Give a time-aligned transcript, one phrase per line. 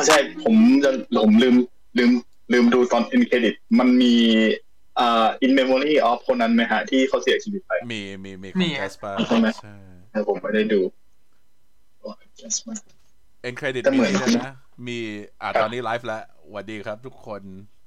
[0.00, 0.90] อใช่ผมจะ
[1.22, 1.54] ผมลืม
[1.98, 2.10] ลืม
[2.52, 4.14] ลืมดูตอน end credit มันมี
[4.98, 9.76] อ่า in memory of คนนั้นไหมฮะ ที่เขาเสียชีวิตไป มีมีมีมีของแคอะสปาใช่ไหมใช่
[10.10, 10.80] แต่ผมไม่ได้ดู
[13.42, 14.54] เอ็นเครดิตแต่มีเหมือนนี่ด้วยนะ
[14.86, 14.98] มี
[15.40, 17.42] อ่าครับตอนนี้ไลฟ์แล้วสวัสดีครับ ทุกคน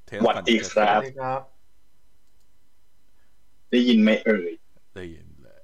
[0.08, 1.42] เทสสวัสดีคสรัวับสดีครับ
[3.72, 4.52] ได้ยินไหมเอ่ย
[4.96, 5.60] ได้ยินเลย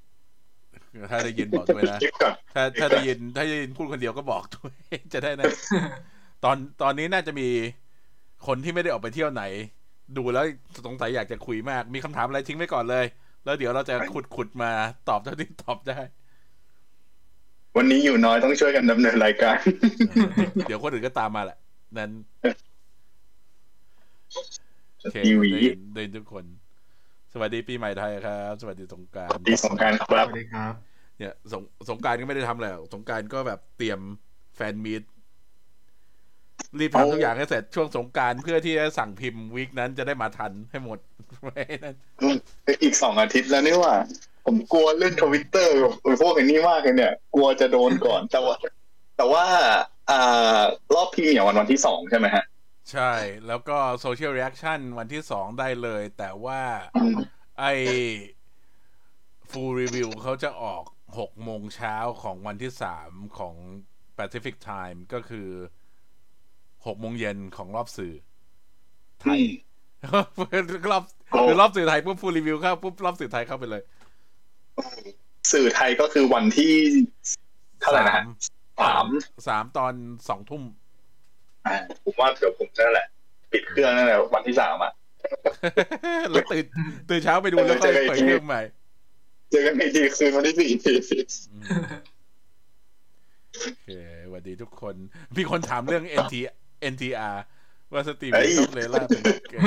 [1.11, 4.73] ถ้าได้ยินบอกด้วยนะคิดก่อนถ้าถ้าได้ยินถ้าได้ยินพูดคนเดียวก็บอกด้วย
[5.13, 5.45] จะได้นะ
[6.43, 7.47] ตอนตอนนี้น่าจะมี
[8.47, 9.43] คนที่ไม่ได้ออกไปเที่ยวไหน
[10.17, 10.45] ดูแล้ว
[10.85, 13.05] สงสัยอยากจะคุยมาก มีคำถามอะไรทิ้งไว้ก่อนเลย
[13.45, 14.71] แล้วเดี๋ยวเราจะขุดขุดมา
[15.09, 15.99] ตอบเท่าที่ตอบได้
[17.77, 19.57] วันนี้อยู่น้อยต้องช่วยกันดำเนินรายการ
[20.67, 21.57] เดี๋ยวคนอื่นก็ตามมาแหละ
[21.97, 22.11] นั้น
[25.01, 26.45] โอเคทีวีได้ยินได้ยินทุกคน
[27.33, 30.73] สวัสดีปีใหม่ไทยครับ สวัสดีสงกรารดีสงกรารคสรับวัสดีครับ
[31.17, 33.99] เนี่ยสงสงกรานต์ก็ไม่ได้ทำอะไรหรอกสงกรานต์ก็แบบเตรียม
[34.55, 35.03] fan meet
[36.79, 40.99] รีบเอาทำทุกอย่างให้เสร็จช่วงสงกรานต์เพื่อที่จะสั่งพิมพ์ week นั้นจะได้มาทันให้หมด
[41.43, 41.95] ไม่นั้น
[42.83, 43.95] อีกสองอาทิตย์แล้วนี่ว่า
[44.45, 45.73] ผมกลัวเรื่องทวิตเตอร์
[46.21, 48.55] พวกอันนี้มากเลยเนี่ย กลัวจะโดนก่อนแต่ว่า
[49.17, 49.45] แต่ว่า
[50.09, 50.61] อ่า
[50.95, 52.43] รอบ premiere วันวันที่สองใช่ไหมฮะ
[52.91, 53.13] ใช่
[53.47, 56.61] แล้วก็โซเชียล e รี c คชั่นวันที่สองได้เลย แต่ว่า
[57.59, 57.65] ไอ
[59.49, 60.83] full review เขาจะออก
[61.19, 63.55] หกโมงเช้าของวันที่สามของ
[64.17, 65.49] Pacific Time ก็คือ
[66.85, 68.13] หกโมงเย็นของรอบสื่อ
[69.21, 69.41] ไทย
[70.91, 73.81] รอบโอ้คือรอบสื่อไทยปุ๊บ full review เข้าปุ๊บรอบสื่อไทยเข้าไปเลย
[75.53, 76.73] สื่อไทยก็คือวันที่
[77.79, 78.23] เท่าไหร่นะฮะ
[78.81, 79.05] สาม
[79.47, 79.93] สามตอน
[80.27, 80.63] สองทุ่ม
[81.67, 83.07] อ่าผมว่าเดี๋ยวผมจะนั่นแหละ
[83.51, 84.91] ปิดเครื่องนั่นแหละวันที่สามอะ
[86.29, 86.65] แล้วตื่น
[87.09, 88.61] ตื่นเช้าไปดูแล้วก็เออเจอกันเปิดอีกทีเครื่องใหม่
[89.51, 90.69] เจอกันอีกทีคืนวันที่สี่
[91.51, 91.63] อืม
[93.61, 93.89] โอเค
[94.25, 94.95] สวัสดีทุกคน
[95.37, 96.35] มีคนถามเรื่อง NT
[96.93, 97.37] NTR
[97.93, 99.59] ว่าสตรีมต้องเลล่าเป็นเกม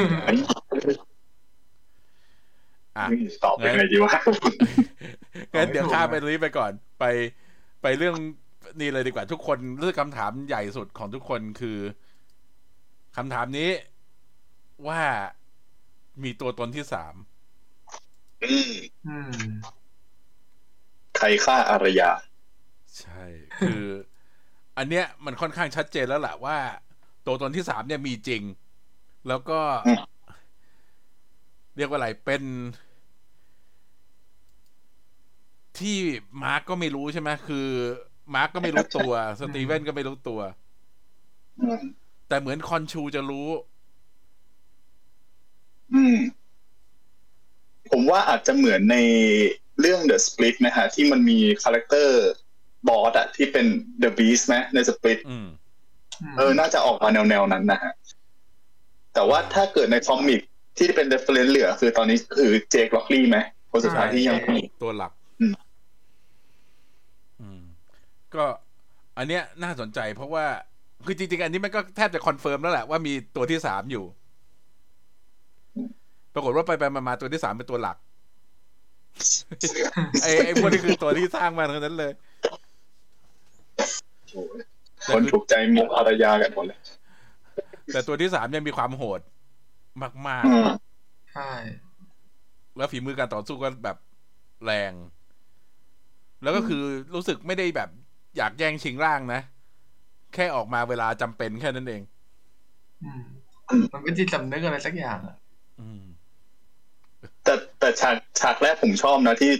[2.98, 3.06] อะ
[3.44, 4.12] ตอบยังไงดีวะ
[5.56, 7.04] งั้นเดี๋ยวข้ามไปนี้ไปก่อน ไป
[7.82, 8.16] ไปเรื่อง
[8.80, 11.78] นี่เลยดีกว่าทุกคนเรื่องคำถามใหญ่สุดของทุกคนคือ
[13.16, 13.70] คำถามนี้
[14.88, 15.00] ว่า
[16.22, 17.14] มีตัวตนที่สาม
[18.44, 18.72] อืม
[19.06, 19.32] อืม
[21.16, 22.10] ใครฆ่าอารยา
[22.98, 23.22] ใช่
[23.60, 23.84] คือ
[24.78, 26.56] อันเนี้ยมันค่อนข้างชัดเจนแล้วแหละว่า
[27.26, 28.42] ตัวตนที่สามเนี่ยมีจริง
[29.28, 30.02] แล้วก็อืม
[31.76, 32.42] เรียกว่าอะไรเป็น
[35.78, 35.98] ที่
[36.44, 37.66] มาร์กก็ไม่รู้ใช่ไหมคือ
[38.34, 40.40] มาร์กก็ไม่รู้ตัว สตีเวนก็ไม่รู้ตัว
[41.60, 41.80] อืม
[42.28, 43.48] แต่เหมือนคอนชูจะรู้
[45.94, 46.16] อืม
[47.90, 48.96] ผมว่าอาจจะเหมือนใน
[49.80, 52.18] เรื่อง The Split นะฮะ ที่มันมี character
[52.88, 53.66] บอสอะที่เป็น
[54.02, 55.46] The Beast นะใน Split อืม
[56.38, 57.92] เออน่าจะออกมาแนวแนวๆนั้นนะฮะ
[59.14, 60.40] แต่ว่าถ้าเกิดใน comic
[60.78, 63.38] ที่เป็น reference เหลือ คือตอนนี้คือเจคล็อกลีย์ไหม
[63.70, 65.54] คนสุดท้ายที่ยังมีตัวหลักอืม
[67.40, 67.62] อืม
[68.34, 68.44] ก็
[69.18, 70.44] อันเนี้ยน่าสนใจเพราะว่า
[71.06, 74.04] คือจริงๆ อันนี้มันก็แทบจะ confirm แล้วแหละว่ามีตัวที่สามอยู่
[76.34, 77.96] ปรากฏว่าไปไปมาๆตัวที่สามเป็นตัวหลัก
[80.22, 82.12] ไอ้ไอ้พวกนี้คือตัวที่สร้างมาทั้งนั้นเลย
[84.30, 84.60] โอ้ย
[85.06, 86.78] คนถูกใจมุกอารยากันหมดเลย
[87.92, 89.20] แต่ตัวที่สามเนี่ยมีความโหด
[90.28, 90.68] มากอืม
[91.32, 93.96] ใช่ๆแล้วฝีมือการต่อสู้ก็แบบ
[94.64, 94.92] แรง
[96.42, 96.82] แล้วก็คือ
[97.14, 97.88] รู้สึกไม่ได้แบบ
[98.36, 99.40] อยากแย่งชิงร่างนะ
[100.34, 102.02] แค่ออกมาเวลาจำเป็นแค่นั้นเอง
[103.02, 103.22] อืม
[103.92, 105.36] มันเป็นจิตสำนึกอะไรสักอย่างอะ
[105.80, 106.02] อืม
[107.44, 109.52] แต่แต่ฉากฉากแรกผมชอบนะที่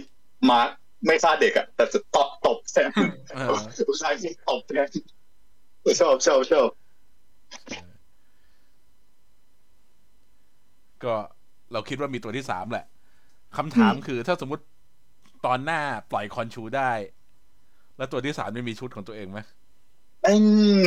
[0.49, 0.69] มาร์ค
[1.05, 2.89] ไม่ฆ่าเด็กอะแต่จะตบตบแซม
[3.35, 4.87] เออผู้ชายที่ตบแซม
[6.01, 6.69] ชอบชอบชอบ
[11.03, 11.15] ก็
[11.73, 12.85] เราคิดว่ามีตัวที่สามแหละ
[13.57, 14.63] คำถามคือถ้าสมมติ
[15.45, 16.91] ตอนหน้าปล่อยคอนชูได้
[17.97, 19.39] แล้วตัวที่สามไม่มีชุดของตัวเองไหม
[20.27, 20.35] อื
[20.77, 20.79] ม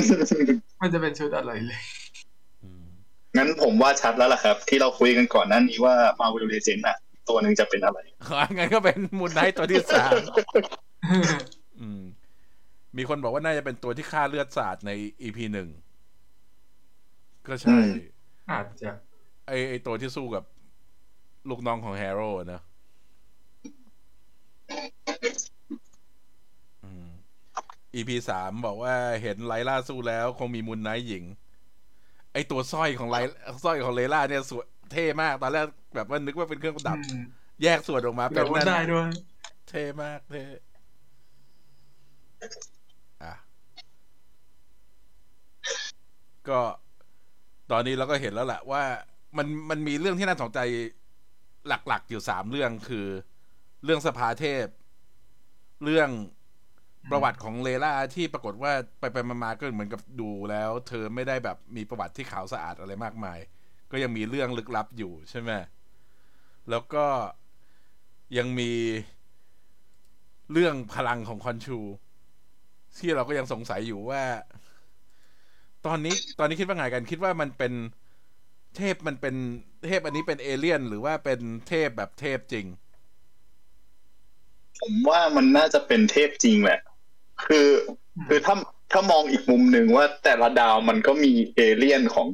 [0.80, 1.80] มันจะเป็นชุดอะไรเลย
[2.62, 2.86] อืม
[3.36, 6.96] งั้นผมว่าชัดแล้วล่ะครับ ที่เราคุยกันก่อนหน้านี้ว่า Marvel Legends อะ
[7.28, 7.98] ตัวหนึ่งจะเป็นอะไร
[8.56, 10.12] งั้นก็เป็นมูนไนท์ตัวที่สาม
[11.10, 11.32] อืม
[12.96, 14.90] มีคนบอกว่าน่าจะเป็นตัวที่ฆ่าเลือดสาดใน
[15.22, 15.68] อีพีหนึ่ง
[17.46, 17.88] ก็ใช่อืม
[18.50, 18.90] อาจจะ
[19.46, 20.44] ไอไอตัวที่สู้กับ
[21.48, 22.60] ลูกน้องของแฮร์โร่นะ
[26.84, 27.08] อืม
[27.94, 31.24] EP สามบอกว่าเห็นไลล่าสู้แล้ว คงมีมูลไนท์หญิง
[32.32, 33.16] ไอตัวสร้อยของไล
[33.64, 37.22] สร้อยของเลล่าเนี่ยสวยเท่มาก ตอนแรกแบบว่านึกว่าเป็นเครื่องประดับอืม
[37.62, 39.08] แยกส่วนออกมาเป็เดี๋ยนวนั่นได้ด้วย
[39.68, 40.42] เท่มากเท่
[43.22, 43.32] อะ
[46.50, 46.60] ก็
[47.70, 48.82] ตอนนี้เราก็เห็นแล้วแหละว่า
[49.36, 50.58] มันมันมีเรื่องที่น่าสนใจ
[51.68, 53.06] หลักๆอยู่สามเรื่องคือ
[53.84, 54.66] เรื่องสภาเทพ
[55.84, 56.10] เรื่อง
[57.10, 63.38] ประวัติของเลล่าที่ปรากฏว่าไปไปมาๆก็เหมือนกับดูแล้ว เธอไม่ได้แบบมีประวัติที่ขาวสะอาดอะไรมากมาย
[63.90, 65.50] ก็ยังมีเรื่องลึกลับอยู่ใช่ไหม
[66.70, 67.06] แล้วก็
[68.38, 68.72] ยังมี
[70.52, 71.78] เรื่องพลังของคอนชู
[72.98, 74.22] ที่เราก็ยังสงสัยอยู่ว่า
[75.86, 77.72] ตอนนี้ตอนนี้คิดว่าไงกันคิดว่ามันเป็น
[78.76, 79.34] เทพมันเป็น
[79.86, 82.66] เทพอันนี้เป็นเอเลี่ยน หรือว่าเป็นเทพแบบเทพจริง
[84.80, 86.80] ผมว่ามันน่าจะเป็นเทพจริงแหละ
[87.46, 87.68] คือ
[88.28, 88.54] คือถ้า
[88.92, 92.26] ถ้ามองอีกมุมหนึ่งว่าแต่ละดาวมันก็มีเอเลี่ยนของ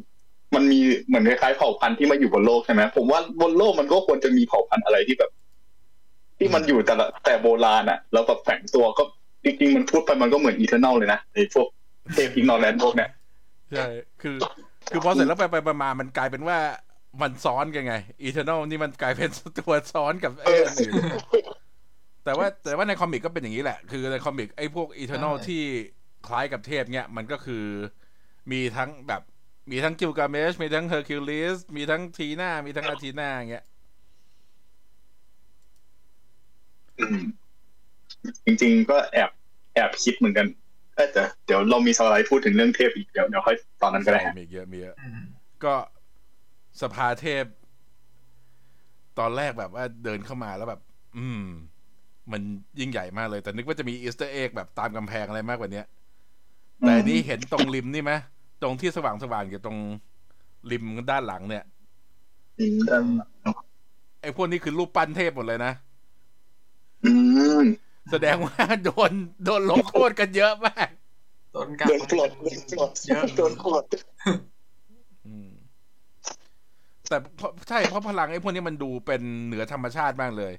[0.55, 5.31] มันมีเหมือนคล้ายๆเผ่าพันธุ์ที่มาอยู่บนโลกใช่ไหมผมว่าบนโลกมันก็ควรจะมีเผ่าพันธุ์อะไรที่แบบ
[6.39, 9.05] ที่มันอยู่แต่ละแต่โบราณอะแล้วแบบแฝงตัวก็
[9.45, 11.69] จริงๆมันพูดไปมันก็เหมือน Eternals เลยนะไอ้พวก
[12.15, 13.11] เทพอิกนอแลนพวกเนี้ย
[13.73, 13.87] ใช่
[14.23, 14.37] คือ
[14.93, 16.59] คือพอเสร็จแล้วไปไปไปมา มันกลายเป็นว่า
[17.23, 20.95] มันซ้อนกันไง Eternals นี่มันกลายเป็นตัวซ้อนกับไอ้อันอื่น
[22.25, 25.63] แต่ว่าแต่ว่าใน comic ก็เป็นอย่างนี้แหละ คือใน comic ไอ้พวก Eternals ใช่ที่
[26.27, 27.65] คล้ายกับเทพเนี่ย มันก็คือ
[28.53, 29.23] มีทั้งแบบ
[29.71, 33.65] มีทั้งกิลกาเมชมีทั้งเฮอร์คิวลิสมีทั้งทีน่ามีทั้งอาทีนาอย่างเงี้ย
[37.01, 37.21] อืม
[38.45, 39.31] จริงๆก็แอบ
[39.75, 40.62] แอบคิดเหมือนกันเอ้ย
[40.95, 41.05] แต่
[41.47, 45.21] เดี๋ยวเรามีสไลด์พูดถึงเรื่องเทพอีกเดี๋ยวเดี๋ยวค่อยตอนนั้นก็ได้ฮะมีเยอะมีเยอะอืม
[45.65, 45.75] ก็
[46.83, 47.45] สภาเทพ
[49.19, 50.81] ตอนแรกแบบว่าเดินเข้ามาแล้วแบบ
[51.19, 51.45] อืม
[52.33, 52.43] มัน
[52.81, 55.87] ยิ่งใหญ่มากเลย แต่นึกว่าจะมี Easter egg แบบตามกำแพงอะไรมากกว่าเนี้ย
[56.87, 58.13] แต่นี่เห็นตรงริมนี่ไหม
[58.63, 59.79] ตรงที่สว่างสว่างๆอยู่ตรง
[60.71, 61.65] ริมด้านหลังเนี่ย
[62.61, 62.67] อื
[63.07, 63.09] ม
[64.23, 65.73] ไอ้พวกนี้คือรูปปั้นเทพหมดเลยนะ
[67.05, 67.13] อื
[67.63, 67.65] ม
[68.11, 69.13] แสดงว่าโดน
[69.45, 70.89] โดนลงโทษกันเยอะมาก
[71.53, 73.85] โดนกัดโดนปลดโดนปลดเยอะโดนปลด
[75.27, 75.51] อืม
[77.09, 80.53] แต่เพราะใช่เพราะพลังไอ้พวกนี้มันดูเป็นเหนือธรรมชาติมากเลย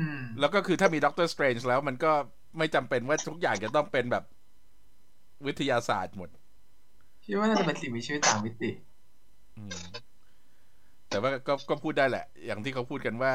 [0.00, 2.12] อืมแล้วก็คือถ้ามีด็อกเตอร์สเตรนจ์แล้วมันก็
[2.58, 4.24] ไม่จำเป็นว่าทุกอย่างจะต้องเป็นแบบ
[5.46, 6.28] วิทยาศาสตร์หมด
[7.24, 8.70] คิดว่าน่าจะเป็นสิ่งมีชีวิตต่างมิติ
[9.58, 9.78] อืม
[11.08, 13.32] แต่ว่าก็ก็พูดได้แหละ อย่างที่เขาพูดกันว่า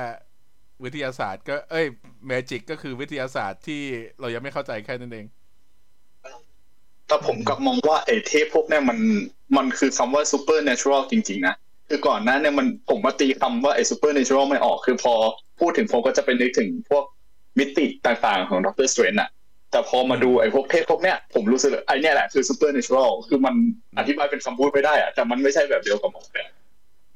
[0.83, 1.85] วิทยาศาสตร์ ก็เอ้ย
[2.27, 3.81] magic ก็คือวิทยาศาสตร์ที่
[4.19, 5.25] เรายังไม่เข้าใจแค่นั้นเอง
[7.07, 8.97] แต่ผมกลับมองว่าไอ้เทพพวกเนี้ยมัน
[9.57, 11.55] มันคือคำว่า supernatural จริง ๆ นะ
[11.89, 15.13] คือก่อนหน้าเนี่ยมันผมมาตีคำว่าไอ้ supernatural ไม่ออก คือพอ
[15.59, 17.03] พูดถึงผมก็จะไปนึกถึงพวก
[17.59, 19.29] มิติต่างๆของดรสเตรนอะ
[19.71, 23.55] แต่พอมาดูไอ้พวกเทพพวกเนี้ยผมรู้สึกเลยไอ้เนี่ยแหละคือ supernatural คือมัน
[23.97, 26.49] อธิบายเป็นคำพูดไม่ได้อะแต่มันไม่ใช่แบบเดียวกับหมอแบบ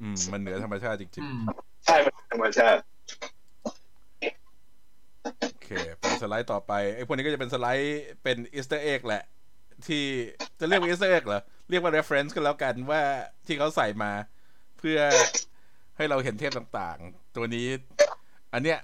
[0.02, 1.40] อืมมันเหนือธรรมชาติจริงอืม
[1.84, 2.91] ใช่มันเป็นธรรมชาติๆ
[5.24, 9.24] โอเคไปสไลด์ต่อไปไอ้พวกนี้ก็จะเป็นสไลด์เป็น Easter egg แหละ
[9.86, 10.04] ที่
[10.60, 13.02] จะเรียกว่า Easter egg เหรอ เรียกว่า reference ก็แล้วกันว่า
[13.46, 14.12] ที่เขาใส่มา
[14.78, 14.98] เพื่อ
[15.96, 17.66] ให้เราเห็นเทพต่างๆ ตัวนี้
[18.52, 18.78] อันเนี้ย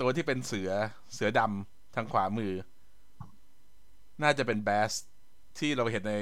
[0.00, 0.70] ตัวที่เป็นเสือ
[1.14, 2.52] เสือดำทางขวามือ
[4.22, 4.92] น่าจะเป็นแบส
[5.58, 6.14] ที่เราเห็นใน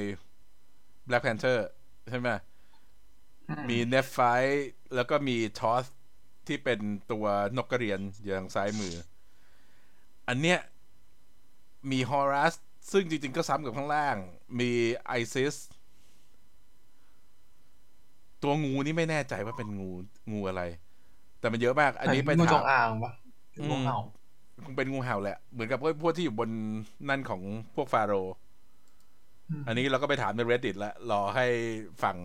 [1.09, 1.59] Black Panther
[2.11, 2.31] ใช่ไหม
[3.49, 4.19] อืมมีเนฟไฟ
[4.95, 5.85] แล้วก็มีทอส
[6.47, 6.81] ที่เป็น
[7.13, 8.95] ตัวนกกระเรียนอยู่ทางซ้ายมือ
[10.29, 10.59] อันเนี้ย
[11.91, 12.55] มีฮอรัส
[12.93, 14.17] ซึ่งจริง ๆ ก็ซ้ำกับข้างล่าง
[14.61, 14.71] มี
[15.07, 15.57] ไอซิส
[18.43, 19.91] ตัวงูนี่ไม่แน่ใจว่าเป็นงู
[20.33, 20.63] งูอะไร
[21.41, 23.13] แต่มันเยอะมาก อันนี้ไปงูจถางมอางปะ
[23.69, 23.99] งูเห่า
[24.65, 26.51] คงเป็นงูเห่าแหละ เหมือนกับพวกพวกที่อยู่บน
[27.09, 27.43] นั่นของ
[27.77, 28.35] พวกฟาโรห์
[29.61, 31.47] มอันนี้เราก็ไปถามใน reddit แล้วรอให้
[32.03, 32.17] ฝั่ง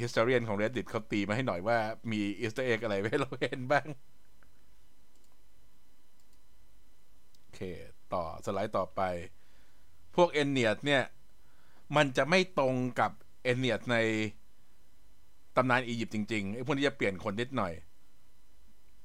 [0.00, 1.78] historian ของ reddit เขาตีมาให้หน่อยว่า
[2.10, 3.86] มี easter egg อะไรให้เราเห็นบ้าง
[7.44, 7.62] โอ เค
[8.14, 9.00] ต่อสไลด์ต่อไป
[10.14, 11.02] พวกเอเนียดเนี่ย
[11.96, 13.10] มันจะไม่ตรงกับ
[13.42, 13.96] เอเนียดใน
[15.56, 17.72] ตำนานอียิปต์จริงๆไอ้พวกนี้จะเปลี่ยนคนนิดหน่อย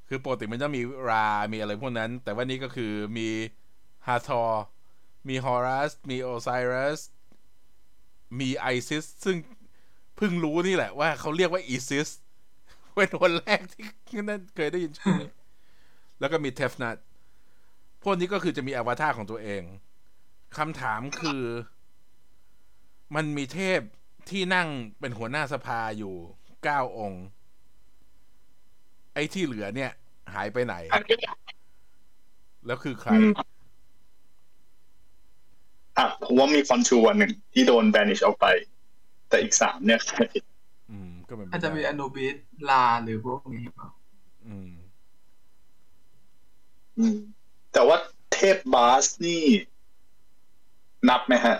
[0.07, 3.29] คือปกติมันจะมีรามีอะไรพวกนั้น แต่ว่านี้ก็คือมี
[4.07, 4.63] ฮาทอร์
[5.27, 7.01] มีฮอรัสมีโอไซรัส
[8.39, 9.37] มีไอซิสซึ่ง
[10.15, 12.09] เพิ่งรู้นี่แหละว่าเขาเรียกว่าอีซิส
[12.95, 13.61] เป็นคนแรก
[14.07, 15.19] ที่นั่นเคยได้ยินชื่อ
[16.19, 16.97] แล้วก็มีเทฟนัท
[18.03, 19.63] พวกนี้ก็คือจะมีอวตารของตัวเอง
[20.57, 21.41] คำถามคือ
[23.15, 23.79] มันมีเทพ
[24.29, 24.67] ที่นั่ง
[24.99, 26.15] เป็นหัวหน้าสภาอยู่
[26.63, 27.23] เก้าองค์
[29.13, 29.91] ไอ้ที่เหลือเนี่ย
[30.33, 30.75] หายไปไหน
[32.65, 33.31] แล้วคือใครอืม
[35.97, 38.45] อะผมว่ามีคอนชูวันหนึ่งที่โดนแบนิชออกไป
[39.29, 40.01] แต่อีกสามเนี่ย
[40.89, 42.35] อืม ก็เป็นไปอาจจะมีได้อนูบิส
[42.69, 43.87] ลาหรือพวกนี้เปล่า
[44.47, 44.71] อืม
[46.97, 47.17] อืม
[47.73, 47.97] แต่ว่า
[48.33, 49.43] เทพบาสนี่
[51.09, 51.57] นับไหมฮะ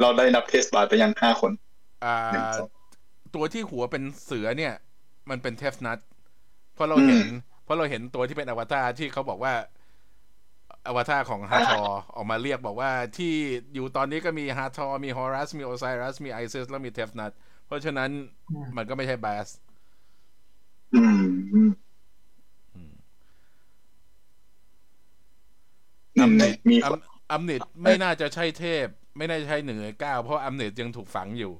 [0.00, 1.52] เราได้นับเทสบาร์ไปยังห้าคน
[2.04, 2.68] อ่าหนึ่งสอง
[3.34, 4.74] ตัวที่หัวเป็นเสือเนี่ย
[5.30, 5.98] มันเป็นเทฟนัท
[6.74, 7.20] เพราะเราเห็น
[7.64, 9.54] เพราะเราเห็นตัวที่เป็นอวตารที่เขาบอกว่า
[10.88, 11.80] อวตารของฮาทอ
[12.16, 13.32] ออกมาเรียกบอกว่าที่
[13.74, 17.32] อยู่ตอนนี้ก็มีฮาทอมีฮอรัส มีโอไซรัส มีไอซิสแล้วมีเทฟนัท
[17.66, 18.10] เพราะฉะนั้น
[18.48, 19.48] อืมมันก็ไม่ใช่บาส
[26.16, 27.00] อืมนั่นไงมีอัคมน
[27.32, 31.52] อัมเนตไม่น่าจะใช่เทพ ไม่น่าจะใช่หนึ่งในเก้าเพราะอัมเนตยังถูกฝังอยู่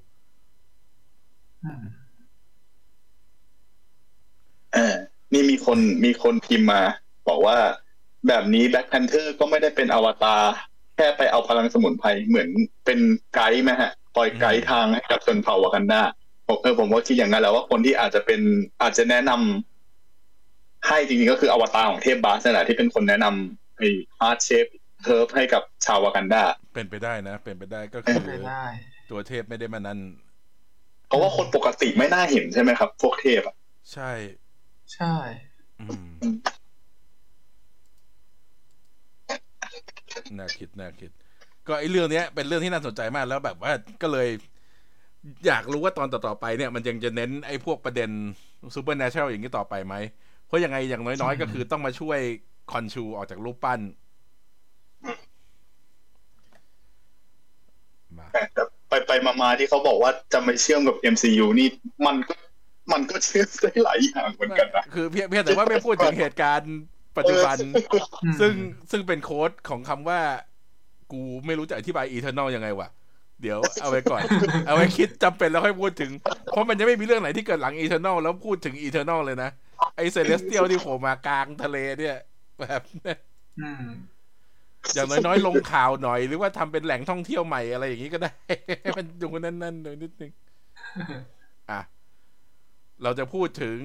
[1.65, 1.85] อืม
[4.73, 4.95] เออ
[5.33, 6.83] นี่มีคนมีคนพิมพ์มา
[7.29, 7.57] บอกว่า
[8.29, 10.43] แบบนี้ Black Panther ก็ไม่ได้เป็นอวตาร
[10.97, 12.49] แค่ไปเอาพลังสมุนไพรเหมือน
[12.85, 12.99] เป็น
[13.35, 16.03] ไกด์ไหมฮะคอยไกด์ทางให้กับชนเผ่าวากันดา
[16.47, 18.41] ผมเออผมว่าคิดอย่างนั้นแล้วว่าคนที่อาจจะเป็น
[18.83, 24.67] อาจจะแนะนำให้จริงๆก็คืออวตารของเทพบาสนั่นแหละที่เป็นคนแนะนำ ไอ้heart-shaped
[25.05, 28.65] herb ให้กับชาววากันดาเป็นไปได้นะ เป็นไปได้ก็คือเป็นไปได้
[29.11, 29.99] ตัวเทพไม่ได้มานั้น
[31.09, 33.55] เพราะว่าคนปกติไม่น่าเห็นใช่ไหมครับ พวกเทพอะ
[33.93, 34.11] ใช่
[34.95, 35.15] ใช่
[35.81, 36.09] อืม
[40.39, 41.11] น่าคิดน่าคิด
[41.67, 43.73] ก็ไอ้เรื่องเนี้ย เป็นเรื่องที่น่าสนใจมากแล้วแบบว่า
[44.03, 44.29] ก็เลย
[45.47, 48.11] อยากรู้ว่าตอนต่อๆไปเนี่ย มันยังจะเน้นไอ้พวกประเด็น
[48.75, 49.95] supernatural อย่างนี้ต่อไปไหม
[50.47, 52.21] เพราะยังไงอย่างน้อยๆ ก็คือต้องมาช่วย
[52.71, 53.81] คอนชูออกจากรูปปั้น
[58.19, 61.69] มาแต่ไปไปมามาที่เขาบอกว่าจะไม่เชื่อมกับ MCU นี่
[62.07, 62.35] มันก็
[62.93, 66.75] มันก็เชื่อมได้หลายอย่างเหมือนกันนะคือเพียงเพียงแต่ว่าไม่พูดถึงเหตุการณ์
[67.17, 67.57] ปัจจุบัน
[68.25, 68.55] อืมซึ่ง
[68.91, 70.21] ซึ่งเป็นโค้ดของคำว่า
[71.13, 72.89] กูไม่รู้จะอธิบาย eternal ยังไงวะ
[73.43, 74.23] เดี๋ยวเอาไว้ก่อน
[74.67, 76.11] เอาไว้คิดจำเป็นแล้วค่อยพูดถึง
[76.51, 79.51] เพราะมันจะไม่มีเรื่องไหนที่เกิดหลัง eternal แล้วพูดถึง eternal เลยนะ
[79.97, 82.17] ไอ้ celestial ที่โผล่มากลางทะเลเนี่ย
[82.61, 82.83] แบบ
[83.61, 83.85] อืม
[84.95, 88.31] อย่างน้อยๆลงข่าวหน่อย หรือว่าทำเป็นแหล่งท่องเที่ยวใหม่อะไรอย่างนี้ก็ได้
[88.83, 90.31] ให้มันดูนั่นๆหน่อยนิดนึง
[91.71, 91.81] อะ
[93.03, 93.79] เราจะพูดถึง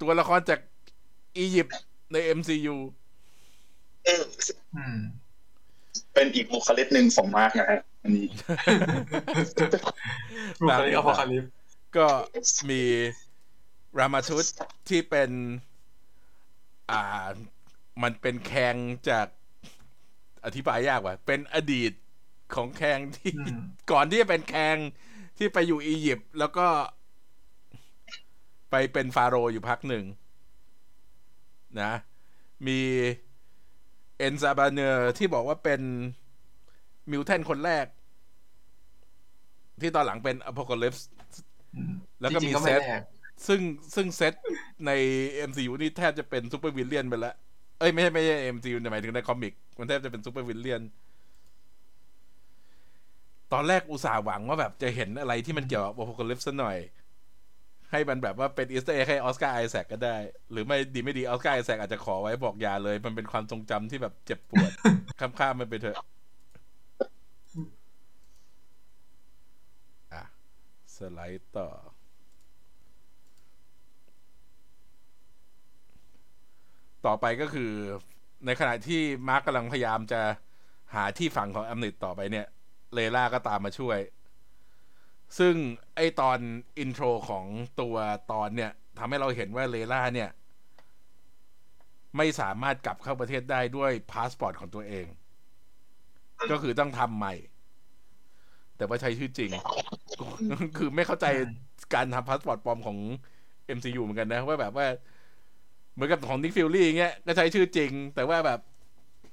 [0.00, 0.60] ตัวละครจาก
[1.36, 1.78] อียิปต์
[2.12, 2.76] ใน MCU
[4.04, 4.22] เออ
[4.76, 4.98] อืม
[6.14, 8.26] เป็นอีกบุคลิกหนึ่งของมาร์กนะฮะอันนี้
[10.60, 11.44] บุคลิก Apocalypse
[11.96, 12.06] ก็
[12.70, 12.82] มี
[13.98, 14.46] Rama-Tut
[14.88, 15.30] ที่เป็น
[16.90, 17.00] อ่า
[18.02, 18.76] มันเป็นแคง
[19.08, 19.26] จาก
[20.44, 21.92] อธิบายยากว่ะ เป็นอดีต
[22.54, 23.58] ของแคงที่อืม
[23.90, 24.76] ก่อนที่จะเป็นแคง
[25.38, 26.66] ที่ไปอยู่อียิปต์แล้วก็
[28.70, 30.04] ไปเป็นฟาโรห์อยู่พักหนึ่ง
[31.80, 31.92] นะ
[32.66, 32.80] มี
[34.18, 35.80] En Sabah Nur ที่บอกว่าเป็น
[37.10, 37.86] mutant คนแรก
[39.80, 41.08] ที่ตอนหลังเป็นอ p o โ a ลิ p ส์
[41.74, 43.00] อืมแล้วก็จริงๆก็มีเซไม่แรก
[43.46, 43.60] ซึ่ง
[43.94, 44.34] ซึ่งเซต
[44.86, 44.90] ใน
[45.48, 47.34] MCU นี่แทบจะเป็น supervillain ไปแล้ว
[47.78, 50.82] เอ้ยไม่ใช่ไม่ใช่ MCU หมายถึงใน comic มันแทบจะเป็น supervillain
[53.52, 56.76] ตอนแรกอุตส่าห์หวังว่าแบบจะเห็นอะไรที่มันเกี่ยวกับ a p o โ a ลิ p ส์ซะหน่อย
[57.90, 60.16] ให้มันแบบว่าเป็นอีสเตอร์ให้ออสการ์ไอแซกก็ได้
[60.50, 64.72] หรือไม่ดีไม่ดีออสการ์ไอแซกอาจจะขอไว้บอกยาเลย มันเป็นความทรงจำที่แบบเจ็บปวด
[65.20, 65.98] ข้ามๆมันไปเถอะ
[70.12, 70.22] อะ
[70.94, 71.68] สไลด์ต่อ
[77.06, 77.72] ต่อไปก็คือ
[78.46, 80.20] ในขณะที่มาร์กกำลังพยายามจะ
[80.94, 82.46] หาที่ฝังของแอมเนตต่อไปเนี่ย
[82.94, 83.98] เลล่าก็ตามมาช่วย
[85.38, 85.54] ซึ่ง
[85.96, 86.38] ไอ้ตอน
[86.78, 87.44] intro ของ
[87.80, 87.96] ตัว
[88.32, 90.30] ตอนเนี่ยทำให้เราเห็นว่าเลล่าเนี่ย
[92.16, 95.06] ไม่สามารถกลับเข้าประเทศได้ด้วยพาสปอร์ตของตัวเอง
[96.50, 97.34] ก็คือต้องทำใหม่
[98.76, 99.50] แต่ว่าใช้ชื่อจริง
[100.76, 101.26] คือไม่เข้าใจ
[101.94, 102.98] การทำพาสปอร์ตปลอมของ
[103.76, 104.86] MCU เหมือนกันนะ ว่าแบบว่า
[105.94, 108.60] เหมือนกับของ Nick Fury อย่างเงี้ยก็ใช้ชื่อจริง แต่ว่าแบบ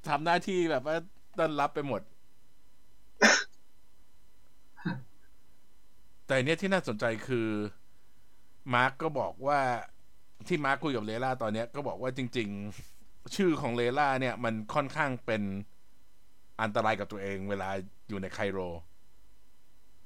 [0.09, 0.95] ทำหน้าที่แบบว่า
[1.37, 2.01] ต้อนรับไปหมด
[6.25, 7.47] แต่อันเนี้ยที่น่าสนใจคือ
[8.73, 9.59] มาร์กก็บอกว่า
[10.47, 12.49] ที่มาร์กคุยกับเลล่าตอนเนี้ยก็บอกว่าจริง
[12.91, 15.41] ๆ ชื่อของเลล่าเนี่ย มันค่อนข้างเป็น
[16.61, 17.69] อันตรายกับตัวเองเวลา
[18.09, 18.59] อยู่ในไคโร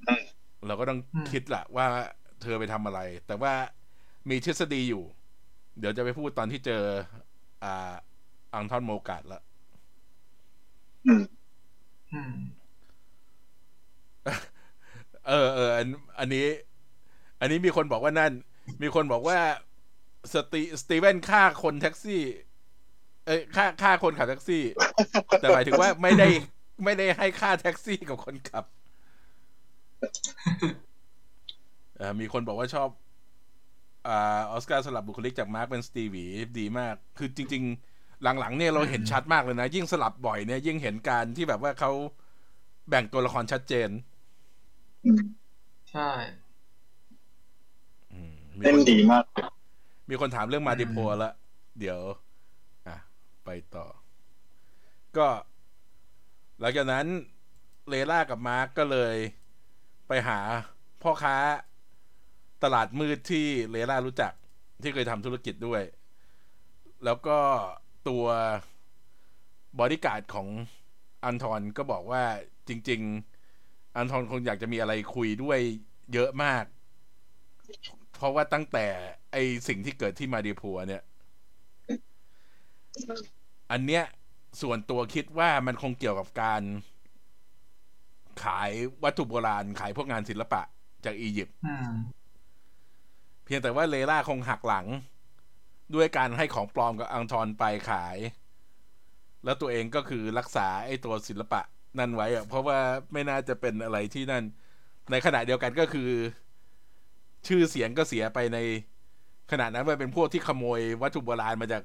[0.07, 0.21] อืม
[0.67, 1.85] เราก็ต้องอืมคิดละว่า
[2.41, 3.53] เธอไปทำอะไร แต่ว่า
[4.29, 5.03] มีทฤษฎีอยู่
[5.79, 6.83] เดี๋ยวจะไปพูดตอนที่เจอ
[7.63, 7.93] อ่า
[8.53, 9.41] อังทอนโมกาดละ
[11.05, 11.23] อืม
[12.11, 12.35] อืม
[15.27, 15.87] เออเอออัน
[16.19, 16.45] อันนี้
[17.39, 18.33] อันนี้มีคนบอกว่านั่น
[18.81, 19.37] มีคนบอกว่า
[20.33, 22.23] สตีสตีเวนฆ่าคนแท็กซี่
[23.25, 24.63] เอ้ยฆ่าฆ่าคนขับแท็กซี่
[25.39, 26.27] แต่หมายถึงว่าไม่ได้
[26.83, 28.65] ไม่ได้ให้ค่าแท็กซี่กับคนขับ
[31.97, 32.89] เอ่อมีคนบอกว่าชอบ
[34.07, 36.25] อ่าออสการ์สลับบุคลิกจากมาร์คเป็นสตีเวน
[36.59, 41.91] ดีมาก คือจริง ๆ หลังๆเนี่ยเราเห็นชัดมากเลยนะ ยิ่งสลับบ่อยเนี่ย ยิ่งเห็นการที่แบบว่าเขา
[42.89, 43.89] แบ่งตัวละครชัดเจน
[45.03, 45.19] อืม
[45.89, 46.01] ใช่
[48.11, 49.23] อืมมีเล่คนนดีมาก
[50.09, 51.31] มีคนถามเรื่องมาดิโพละ
[51.79, 51.99] เดี๋ยว
[52.87, 52.97] อะ
[53.45, 53.85] ไปต่อ
[55.17, 55.27] ก็
[56.59, 57.07] หลังจากนั้น
[57.89, 59.15] เลล่ากับมาร์กก็เลย
[60.07, 60.39] ไปหา
[61.01, 61.35] พ่อค้า
[62.65, 64.33] ตลาดมืดที่เลล่ารู้จัก
[64.81, 65.81] ที่เคยทำธุรกิจด้วย
[67.05, 67.37] แล้วก็
[68.07, 68.25] ตัว
[69.79, 70.47] บอดี้การ์ดของ
[71.23, 72.23] อันทอนก็บอกว่า
[72.67, 73.01] จริง
[73.49, 75.59] ๆ อันทอนคงอยากจะมีอะไรคุยด้วย
[76.13, 76.65] เยอะมาก
[78.17, 78.85] เพราะว่าตั้งแต่
[79.31, 81.03] ไอสิ่งที่เกิดที่มาดิพัวเนี่ย
[83.71, 84.03] อันเนี้ย
[84.61, 86.61] ส่วนตัวคิดว่ามันคงเกี่ยวกับการ
[88.43, 88.71] ขาย
[89.03, 90.61] วัตถุโบราณ ขายพวกงานศิลปะ
[91.05, 91.55] จากอียิปต์
[93.45, 94.85] เพียงแต่ว่าเลล่าคงหักหลัง
[95.95, 98.17] ด้วยการให้ของปลอมกับอังทอนไปขาย
[99.43, 101.61] แล้วตัวเองก็คือรักษาไอ้ตัวศิลปะ
[101.99, 102.77] นั่นไว้อะเพราะว่า
[103.13, 104.43] ไม่น่าจะเป็นอะไรที่นั่น
[105.11, 106.09] ในขณะเดียวกันก็คือ
[107.47, 108.59] ชื่อเสียงก็เสียไปใน
[109.51, 111.83] ขณะนั้นมันเป็นพวกที่ขโมยวัตถุโบราณมาจาก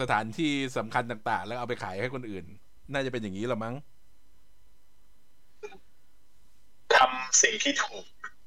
[0.00, 2.44] สถานที่สำคัญต่าง ๆ แล้วเอาไปขายให้คนอื่น
[2.92, 3.74] น่าจะเป็นอย่างนี้ละมั้ง
[6.94, 8.04] ทำสิ่งที่ถูก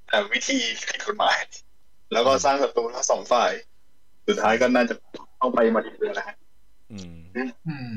[0.08, 1.38] แต่วิธีผิดกฎหมาย
[2.12, 3.51] แล้วก็สร้างศัตรูทั้งสองฝ่าย
[4.27, 4.96] สุดท้ายก็น่าจะ
[5.39, 6.36] ต้องไปมาดีเลยนะฮะ
[6.91, 7.18] อืม
[7.68, 7.91] อืม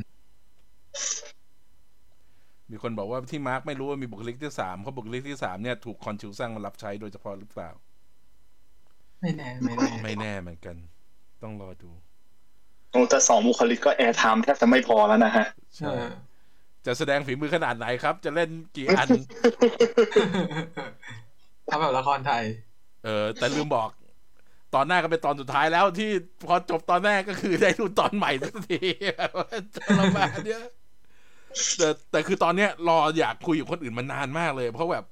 [2.70, 7.70] มีคนบอกว่าที่มาร์กไม่รู้ว่ามีบุคลิกที่สามเพราะบุคลิกที่สามเนี่ยถูกคอนชิวสร้างมารับใช้โดยเฉพาะหรือเปล่า
[9.20, 10.76] ไม่แน่ ไม่แน่ไม่แน่เหมือนกัน
[11.42, 11.90] ต้องรอดู
[12.90, 15.46] โอ้แต่สองบุคลิกก็ airtime แทบจะไม่พอแล้วนะฮะ
[15.80, 16.04] เอใช่อ
[16.86, 19.08] จะแสดงฝีมือขนาดไหนครับ จะเล่นกี่อัน
[21.70, 22.44] ทำแบบละครไทย
[23.04, 23.88] เออ แต่ลืมบอก
[24.74, 26.10] ตอนหน้าก็เป็นตอนสุดท้ายแล้วที่
[26.46, 28.80] พอจบตอนแรกก็คือได้ดูตอนใหม่สักที
[29.16, 30.62] แบบว่าทรมานเนี่ย
[31.78, 35.04] แต่แต่คือตอนเนี้ยรออยากคุยกับคนอื่นมานานมากเลย เพราะแบบ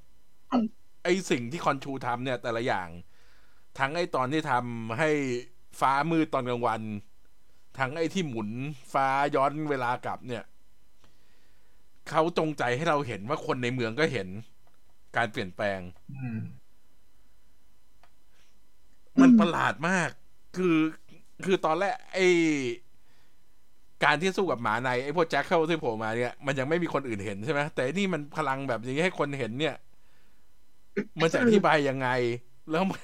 [1.04, 2.88] ไอสิ่งที่คอนชูทำเนี่ย แต่ละอย่าง
[3.78, 5.10] ทั้งไอตอนที่ทำให้
[5.80, 6.80] ฟ้ามืดตอนกลางวัน
[7.78, 8.48] ทั้งไอที่หมุน
[8.92, 10.44] ฟ้าย้อนเวลากลับเนี่ย
[12.10, 14.28] เขาจงใจให้เราเห็นว่าคนในเมืองก็เห็น
[15.16, 15.80] การเปลี่ยนแปลง
[19.16, 20.10] มมันประหลาดมาก
[20.56, 20.76] คือ
[21.44, 22.18] คือตอนแรกไอ
[24.04, 29.76] การที่สู้กับหมาในไอพวกแจ็คเข้าที่โผล่มาเนี่ยมันยังไม่มีคนอื่นเห็นใช่ไหมแต่นี่มันพลังแบบนี้ให้คนเห็นเนี่ย
[31.20, 32.08] มันจะอธิบายยังไง
[32.70, 33.00] แล้วมัน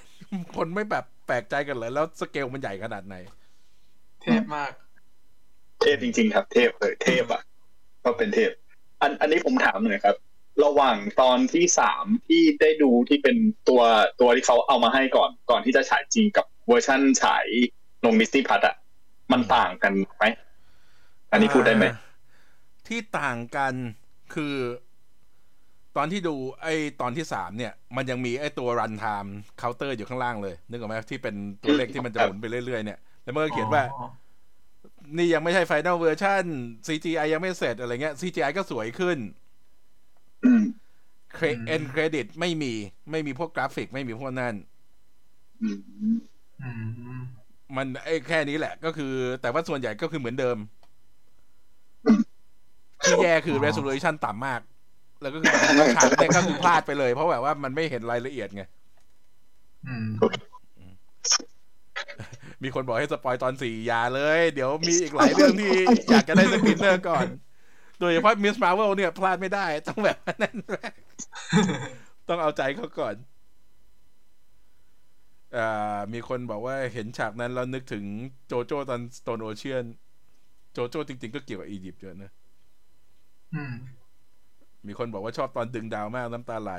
[0.56, 3.16] คนไม่แบบแปลกใจกันเลยแล้วสเกลมันใหญ่ขนาดไหน
[4.22, 4.72] เทพมาก
[5.80, 7.42] เทพจริง ๆ ครับ เทพเลยเทพอะ
[8.04, 8.50] ก็เป็นเทพ
[9.00, 10.16] อันอันนี้ผมถามหน่อยครับ
[10.64, 13.36] ระหว่างตอนที่สามที่ได้ดูที่เป็น
[13.68, 13.82] ตัว
[14.20, 17.46] ตัวที่เขาเอามาให้ก่อนก่อนที่จะฉายจริงกับเวอร์ชั่นฉาย
[18.04, 18.76] ลงดิสนีย์พัทอะ
[19.32, 20.24] มันต่างกันไหม
[21.32, 21.96] อันนี้พูดได้ไหมอ่า
[22.88, 23.74] ที่ต่างกัน
[24.34, 24.54] คือ
[25.96, 34.08] ตอนที่ดูไอ้ตอนที่สามเนี่ย มันยังมีไอ้ตัว runtime counter อยู่ข้างล่างเลย นึกออกไหมที่เป็นตัวเลขที่มันจะหมุนไปเรื่อยๆเนี่ยแล้วมันก็เขียนว่าอ๋อ
[35.16, 36.44] นี่ยังไม่ใช่ final version
[36.86, 39.47] CGI ยังไม่เสร็จอะไรเงี้ย CGI ก็สวยขึ้นอืม
[41.66, 42.72] end credit ไม่มี
[43.10, 44.54] ไม่มีพวกกราฟิกไม่มีพวกนั้น
[45.62, 45.78] อืม
[46.62, 46.70] อื
[47.18, 47.20] ม
[47.76, 50.56] มันไอ้แค่นี้แหละ ก็คือ แต่ว่าส่วนใหญ่ก็คือเหมือนเดิม
[53.04, 54.60] ที่แย่คืออ๋อ resolution ต่ำมาก
[55.22, 55.62] แล้วก็คือแบบ
[55.96, 58.62] ฉากเนี่ยก็คือพลาดไปเลย เพราะแบบว่ามันไม่เห็นรายละเอียดไง
[59.86, 60.08] อืม
[62.62, 65.74] มีคนบอกให้ spoil ตอนสี่อย่าเลย เดี๋ยวมีอีกหลายเรื่องที่
[66.10, 67.26] อยากจะได้ screener ก่อน
[68.00, 68.56] โดยเฉพาะ Ms.
[68.62, 70.56] Marvel เนี่ยพลาดไม่ได้ ต้องแบบนั้น
[72.28, 73.14] ต้องเอาใจเขาก่อน
[75.56, 78.04] อ่ามีคนบอกว่าเห็นฉากนั้น แล้วนึกถึง
[78.46, 79.84] โจโจ้ตอนสโตนโอเชียน
[80.72, 82.30] โจโจ้จริง ๆ ก็เกี่ยวกับอียิปต์เยอะนะ
[83.54, 83.74] อืม
[84.86, 86.72] มีคนบอกว่าชอบตอนดึงดาวมากน้ำตาไหล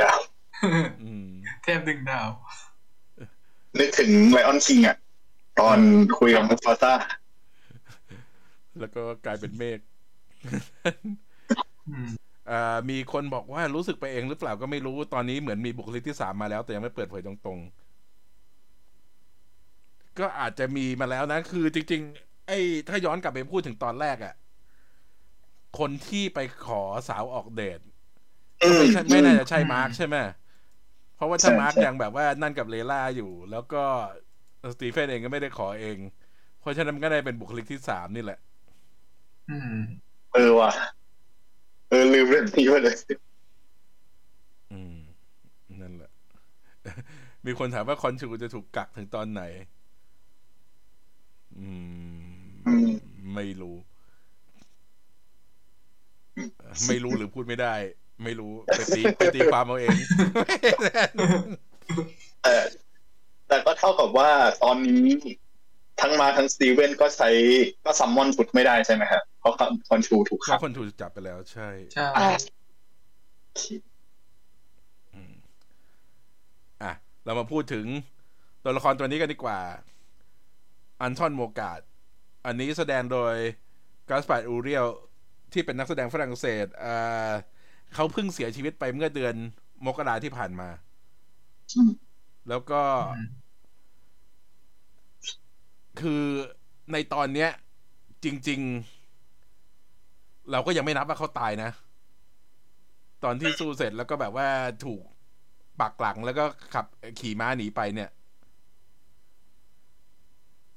[0.00, 0.18] ดาว
[1.02, 1.30] อืม
[1.62, 2.28] เทพดึงดาว
[3.78, 4.96] นึกถึงไลออนคิงอะ
[5.60, 5.78] ตอน
[6.18, 6.92] คุยกับมูฟาซ่า
[8.80, 9.95] แล้วก็กลายเป็นเมฆอื
[12.06, 12.08] ม
[12.50, 24.34] อ่ามีคนบอกว่ารู้สึกไปเองหรือเปล่าก็ไม่รู้ตอนนี้เหมือนมีบุคลิกที่สามมาแล้ว แต่ยังไม่เปิดเผยตรงๆ ก็อาจจะมีมาแล้วนะ คือจริง ๆ ไอ้ถ้าย้อนกลับไปพูดถึงตอนแรกอะ่ะ
[25.78, 27.80] คนที่ไปขอสาวออกเดท
[28.66, 30.16] ก็ไม่ใช่ไม่น่าจะใช่มาร์คใช่ไหม
[31.16, 33.84] เพราะว่าถ้าใช่มาร์คใช่ยังแบบว่านั่นกับเลล่าอยู่ แล้วก็
[34.72, 35.98] สตีเฟนเองก็ไม่ได้ขอเอง
[36.60, 38.38] เพราะฉะนั้นมันก็ได้เป็นบุคลิกที่สามนี่แหละ
[39.48, 39.72] อืม
[40.36, 40.72] เออว่ะ
[41.88, 42.96] เออลืมเรื่องนี้ไปเลย
[44.72, 44.96] อืม
[45.80, 46.10] นั่นแหละ
[47.46, 49.42] มีคนถามว่าคอนชูจะถูกกักถึงตอนไหน
[51.58, 51.68] อื
[52.20, 52.90] มอืม
[53.34, 53.76] ไม่รู้
[56.88, 57.74] ไม่รู้หรือพูดไม่ได้
[58.24, 59.96] ไม่รู้ไปตีไปตีความเอาเอง
[62.42, 62.54] แต่
[63.48, 64.30] แต่ก็เท่ากับว่า
[64.62, 65.06] ตอนนี้
[66.00, 67.28] ทั้งมาทั้งสตีเวนก็ใช้
[67.84, 69.54] ก็ซัมมอนฟุตไม่ได้ใช่ไหมครับเพราะ
[69.88, 72.28] คอนชูถูกเพขับราะคนถูกจับไปแล้วใช่ใช่อ่า
[75.14, 75.34] อืม
[76.82, 76.92] อะ
[77.24, 77.86] เรามาพูดถึง
[78.64, 79.58] ตัวละครตัวนี้กันดีกว่า
[81.00, 81.80] อันทอนโมกาด
[82.46, 83.34] อันนี้แสดงโดย
[84.08, 84.86] กาสปาร์อูเรียล
[85.52, 87.30] ที่เป็นนักแสดงฝรั่งเศสอ่า
[87.94, 89.34] เขาเพิ่งเสียชีวิตไปเมื่อเดือน
[89.86, 90.68] มกราที่ผ่านมา
[91.74, 91.90] อืม
[92.48, 93.45] แล้วก็อืม
[96.00, 96.22] คือ
[96.92, 97.50] ในตอนเนี้ย
[98.24, 98.60] จริง
[99.74, 101.70] ๆ เราก็ยังไม่นับว่าเขาตายนะ
[103.24, 104.48] ตอนที่สู้เสร็จแล้วก็แบบว่า
[104.84, 105.02] ถูก
[105.80, 106.86] ปักหลังแล้วก็ขับ
[107.20, 108.10] ขี่ม้าหนีไปเนี่ย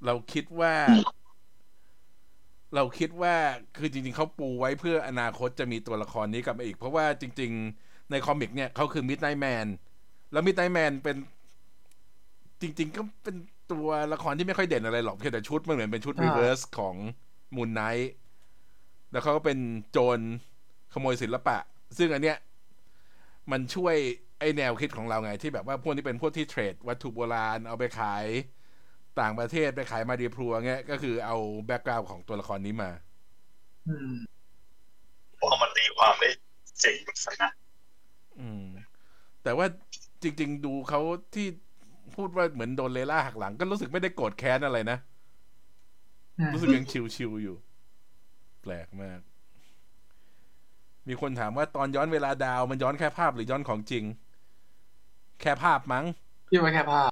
[0.06, 0.74] เราคิดว่า
[2.76, 3.36] เราคิดว่า
[3.78, 7.52] คือจริง ๆเขาปูไว้เพื่ออนาคตจะมีตัวละครนี้กลับมาอีก เพราะว่าจริง
[7.82, 9.68] ๆ ใน comic เนี่ยเขาคือ Midnight Man
[10.32, 11.18] แล้ว Midnight Man เป็น
[12.62, 13.36] จริง ๆ ก็เป็น
[13.72, 16.96] ตัวละครที่ไม่ค่อยเด่นอะไรหรอกเพียงแต่ชุดมันเหมือนเป็นชุดอ่า reverse ของ
[17.56, 18.12] Moon Knight
[19.12, 19.60] แล้วเขาก็เป็น
[19.92, 20.20] โจร
[20.94, 21.58] ขโมยศิลปะ
[21.98, 22.38] ซึ่งอันเนี้ย
[23.52, 23.96] มันช่วย
[24.40, 28.26] ไอแนวคิดของเราไงที่แบบว่าพวกนี้เป็นพวกที่ trade วัตถุโบราณเอาไปขาย
[29.20, 32.92] ต่างประเทศไปขาย Madripoor เงี้ยก็คือเอา background ของตัวละครนี้มา
[33.88, 34.16] อืม
[35.38, 36.30] เอามาตีความได้
[36.80, 37.52] เจ๋งสักนะ
[38.40, 38.66] อืม
[39.44, 39.66] แต่ว่า
[40.24, 41.02] จริง ๆ ดูเขา
[41.34, 41.48] ที่
[42.18, 44.98] พูดว่าเหมือนโดนเลล่าหักหลัง ก็รู้สึกไม่ได้โกรธแค้นอะไรนะ
[46.40, 47.56] อืมรู้สึกยังชิวๆอยู่
[48.62, 49.20] แปลกมาก
[51.08, 54.04] มีคนถามว่าตอนย้อนเวลาดาวมันย้อนแค่ภาพหรือย้อนของจริง
[55.42, 56.06] แค่ภาพมั้ง
[56.50, 57.10] พี่ว่าแค่ภาพ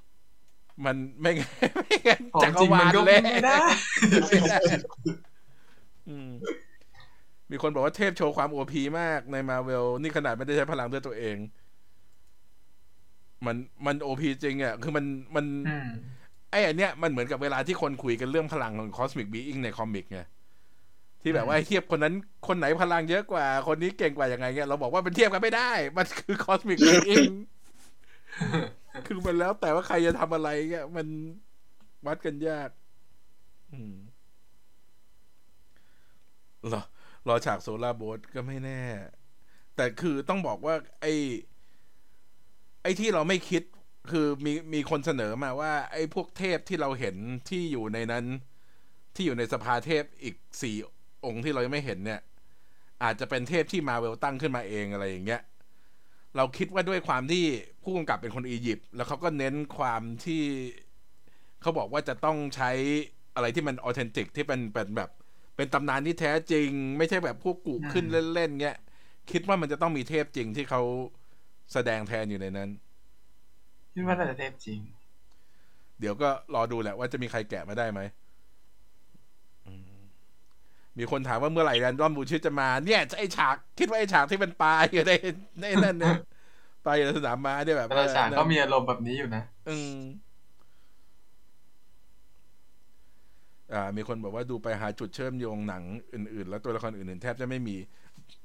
[0.84, 3.56] มันไม่งั้นไม่งั้นของจักรจริงวามันลก็เลยไม่ได้
[4.28, 4.58] ไม่ได้
[6.08, 6.30] อืม
[7.50, 11.36] มีคนบอกว่าเทพโชว์ความ OP มากในมาเวลนี่ขนาดไม่ได้ใช้พลังด้วยตัวเอง
[13.46, 15.04] มันมัน OP จริงอะคือมัน
[15.36, 15.88] มันอืม
[16.50, 20.20] ไอ้อันเนี้ยมันเหมือนกับเวลาที่คนคุยกันเรื่องพลังของ cosmic being ใน comic ไง
[21.22, 22.14] ที่แบบว่าให้เทียบคนนั้น
[22.46, 27.30] คนไหนพลังเยอะกว่า คนนี้เก่งกว่ายังไงเงี้ยเราบอกว่ามันเทียบกันไม่ได้ มันคือ cosmic being
[29.06, 31.06] คือมันแล้วแต่ว่าใครจะทำอะไรเงี้ยมัน
[32.06, 32.70] วัดกันยาก
[33.72, 33.94] อืม
[36.72, 36.82] รอ
[37.28, 38.80] รอฉากโซลาร์โบสก็ไม่แน่
[39.76, 41.12] แต่คือต้องบอกว่า ไอ้
[42.82, 43.62] ไอ้ที่เราไม่คิด
[44.10, 47.16] คือมีมีคนเสนอมาว่า ไอ้พวกเทพที่เราเห็น
[47.48, 48.24] ที่อยู่ในนั้น
[49.14, 50.76] ที่อยู่ในสภาเทพอีกสี่
[51.24, 52.20] องค์ที่เรายังไม่เห็นเนี่ย
[53.02, 55.42] อาจจะเป็นเทพที่มาเวลตั้งขึ้นมาเองอะไรอย่างเงี้ย
[56.36, 57.44] เราคิดว่าด้วยความที่
[57.82, 60.42] ผู้กำกับเป็นคนอียิปต์แล้วเขาก็เน้นความที่
[61.62, 62.70] เขาบอกว่าจะต้องใช้
[63.34, 65.10] อะไรที่มันออเทนติกที่เป็นเป็นแบบ
[65.56, 68.78] เป็นตำนานที่แท้จริง ไม่ใช่แบบพวกกุขึ้นเล่นๆเงี้ย
[69.30, 70.82] คิดว่ามันจะต้องมีเทพจริงที่เขา
[71.72, 72.70] แสดงแทนอยู่ในนั้น
[73.92, 74.78] พี่ว่าน่าจะเทพจริง
[76.00, 78.00] เดี๋ยวก็รอดูแหละว่าจะมีใครแกะมาได้ไหม
[79.66, 80.00] อืม
[80.98, 85.12] มีคนถามว่าเมื่อไหร่แรนดอมบูชิจะมา เนี่ยไอฉาก คิดว่าไอฉากที่เป็นปลาอยู่ใน
[85.60, 86.16] ในนั่นเนี่ย
[86.84, 89.98] ปลาอยู่ในสนามม้าเนี่ยแบบแต่ละฉากก็มีอารมณ์แบบนี้อยู่นะอืม
[93.72, 95.82] อ่า มีคนบอกว่าดูไปหาจุดเชื่อมโยงหนัง
[96.14, 97.76] อื่น ๆ แล้วตัวละครอื่น ๆ แทบจะไม่มี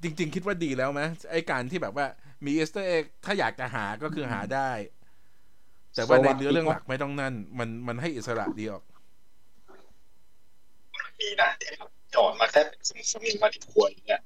[0.04, 2.06] จริง ๆ คิดว่าดีแล้วไหมไอการที่แบบว่า
[2.46, 4.70] มีเอสเตอร์เอ็กถ้าอยากจะหาก็คือหาได้
[5.96, 8.84] แต่ว่าในเนื้อเรื่องหลักไม่ต้องนั่น มันมันให้อิสระดีออก
[11.20, 14.22] มีนะที่แบบจอดมาแค่เป็นสมุสมิงมาที่ควรเนี่ย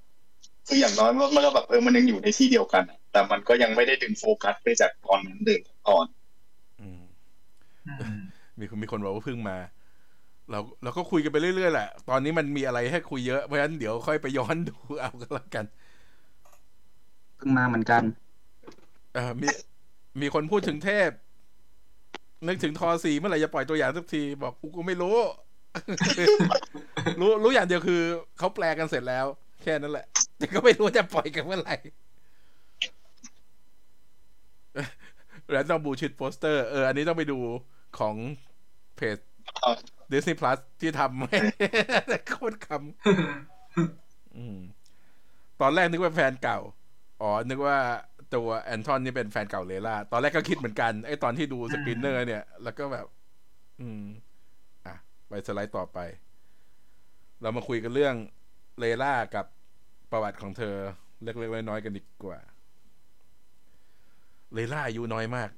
[0.68, 6.06] คืออย่างน้อยมันก็แบบเออมันยังอยู่ในที่เดียวกันอะแต่มันก็ยังไม่ได้ดึงโฟกัสไปจากตอนนั้นเดิมตอน
[6.82, 7.02] อืม
[8.02, 8.22] อืม
[8.60, 9.58] มีคนมีคนบอกว่าเพิ่งมา
[10.52, 15.66] เราเราก็คุยกันไปเรื่อยๆแหละ ตอนนี้มันมีอะไรให้คุยเยอะ เพราะฉะนั้นเดี๋ยวค่อยไปย้อนดูเอาก็แล้วกัน
[17.38, 18.04] เพิ่งมาเหมือนกัน
[19.14, 19.48] เออมี
[20.22, 21.10] มีคนพูดถึงเทพ
[22.48, 25.18] นึกถึงทอสีเมื่อไหร่จะปล่อยตัวอย่างสักที บอกกูก็ไม่รู้
[27.20, 28.02] รู้รู้อย่างเดียวคือ
[28.38, 29.26] เขาแปลกันเสร็จแล้ว
[29.62, 30.06] แค่นั้นแหละ
[30.38, 31.76] แต่ก็ไม่รู้จะปล่อยกันเมื่อไหร่
[35.52, 37.40] แล้วต้องบูชิดโปสเตอร์ เออ อันนี้ต้องไปดู
[38.00, 38.16] ของ
[38.96, 39.18] เพจ
[40.10, 44.60] อ่า Disney Plus ที่ทำโคตรขำอืม
[45.62, 46.60] ตอนแรกนึกว่าแฟนเก่า
[47.22, 47.78] อ๋อ นึกว่า
[48.34, 53.06] ตัวแอนทอนนี่เป็นแฟนเก่าเลล่า ตอนแรกก็คิดเหมือนกัน ไอ้ตอนที่ดู screener เนี่ย แล้วก็แบบ
[53.82, 54.04] อืม
[54.86, 54.96] อะ
[55.28, 56.00] ไปสไลด์ต่อไป
[57.42, 58.16] เรามาคุยกันเรื่อง
[58.80, 59.46] เลล่ากับ
[60.12, 60.76] ประวัติของเธอ
[61.24, 62.40] เล็กๆน้อยๆกันดีกว่า
[64.54, 65.50] เลล่าอายุน้อยมาก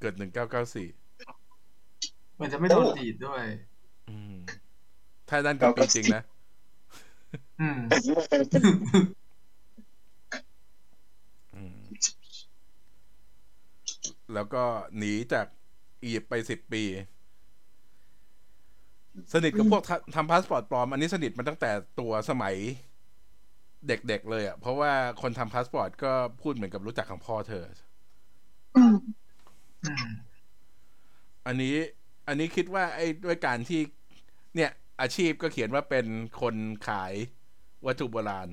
[0.00, 0.88] เกิดหนึ่งเก้าเก้าสี่
[2.36, 3.44] หมือนจะไม่โดนตีดด้วย
[5.28, 6.22] ถ้าด้านกับเป็นจริงนะ
[14.34, 14.64] แล้วก็
[14.98, 15.46] หนีจาก
[16.02, 16.84] อียิปต์ไปสิบปี
[19.32, 19.82] สนิทกับพวก
[20.14, 21.70] ทำพาสปอร์ตปลอม อันนี้สนิทมาตั้งแต่
[22.00, 22.54] ตัวสมัย
[23.88, 27.64] เด็กๆเลยอะ เพราะว่าคนทำพาสปอร์ตก็พูดเหมือนกับรู้จักของพ่อเธอ
[31.46, 31.76] อันนี้
[32.26, 33.80] อันนี้คิดว่าไอ้ด้วยการที่
[34.56, 36.06] เนี่ย อาชีพก็เขียนว่าเป็น
[36.40, 36.54] คน
[36.88, 37.12] ขาย
[37.86, 38.48] วัตถุโบราณ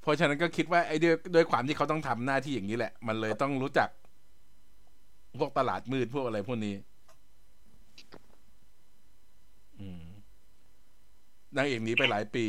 [0.00, 3.88] เพราะฉะนั้นก็คิดว่าไอ้ด้วยด้วยความที่เขาต้องทำหน้าที่อย่างนี้แหละ มันเลยต้องรู้จัก
[5.38, 6.74] พวกตลาดมืดพวกอะไรพวกนี้
[11.56, 12.46] นางเอกนี้ไปหลายปี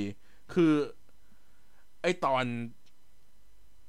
[0.53, 0.73] คือ
[2.01, 2.43] ไอ้ตอน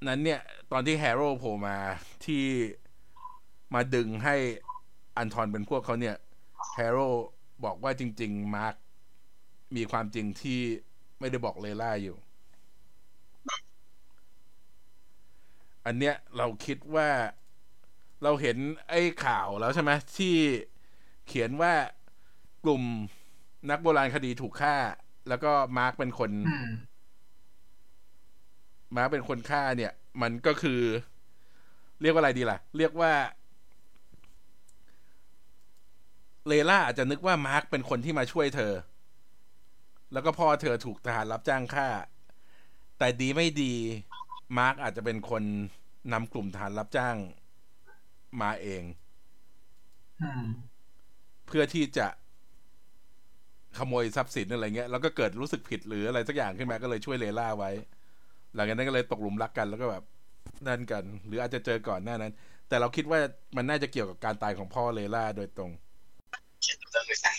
[0.08, 0.40] นั้นเนี่ย
[0.72, 1.76] ตอนที่แฮร์โร่โผล่มา
[2.24, 2.44] ที่
[3.74, 4.36] มาดึงให้
[5.16, 6.16] อันทอนเป็นพวกเขาเนี่ย
[6.74, 7.08] แฮร์โร่
[7.64, 8.74] บอกว่าจริง ๆ มาร์ค
[9.76, 10.60] มีความจริงที่
[11.18, 12.16] ไม่ได้บอกเลล่าอยู่
[15.86, 17.08] อันเนี้ยเราคิดว่า
[18.22, 18.56] เราเห็น
[18.88, 20.34] ไอ้ข่าวแล้วใช่ไหมที่
[21.26, 21.72] เขียนว่า
[22.64, 22.82] กลุ่ม
[23.70, 24.76] นักโบราณคดีถูกฆ่า
[25.28, 26.68] แล้วก็มาร์คเป็นคนอืม
[28.96, 30.80] มาร์คเป็นคนฆ่าเนี่ย มันก็คือ
[32.02, 33.12] เรียกว่าอะไรดีล่ะ เรียกว่า
[36.48, 38.72] เลล่าอาจจะนึกว่ามาร์คเป็นคนที่มาช่วยเธอ
[40.12, 41.88] แล้วก็พ่อเธอถูกทหารรับจ้างฆ่า
[42.98, 43.74] แต่ดีไม่ดี
[44.58, 45.42] มาร์คอาจจะเป็นคน
[46.12, 47.16] นำกลุ่มทหารรับจ้าง
[48.42, 48.82] มาเอง
[50.22, 50.44] อืม
[51.46, 52.06] เพื่อที่จะ
[53.78, 57.70] ขโมยทรัพย์สินอะไรเงี้ย แล้วก็เกิดรู้สึกผิดหรืออะไรสักอย่างขึ้นมาก็เลยช่วยเลล่าไว้
[58.54, 60.04] หลังจากนั้นก็เลยตกหลุมรักกันแล้วก็แบบ
[60.66, 62.32] นั่นกัน หรืออาจจะเจอก่อนหน้านั้น
[62.68, 63.20] แต่เราคิดว่า
[63.56, 65.70] มันน่าจะเกี่ยวกับการตายของพ่อเลล่าโดยตรง
[66.94, 67.32] เรื่องเลยใช่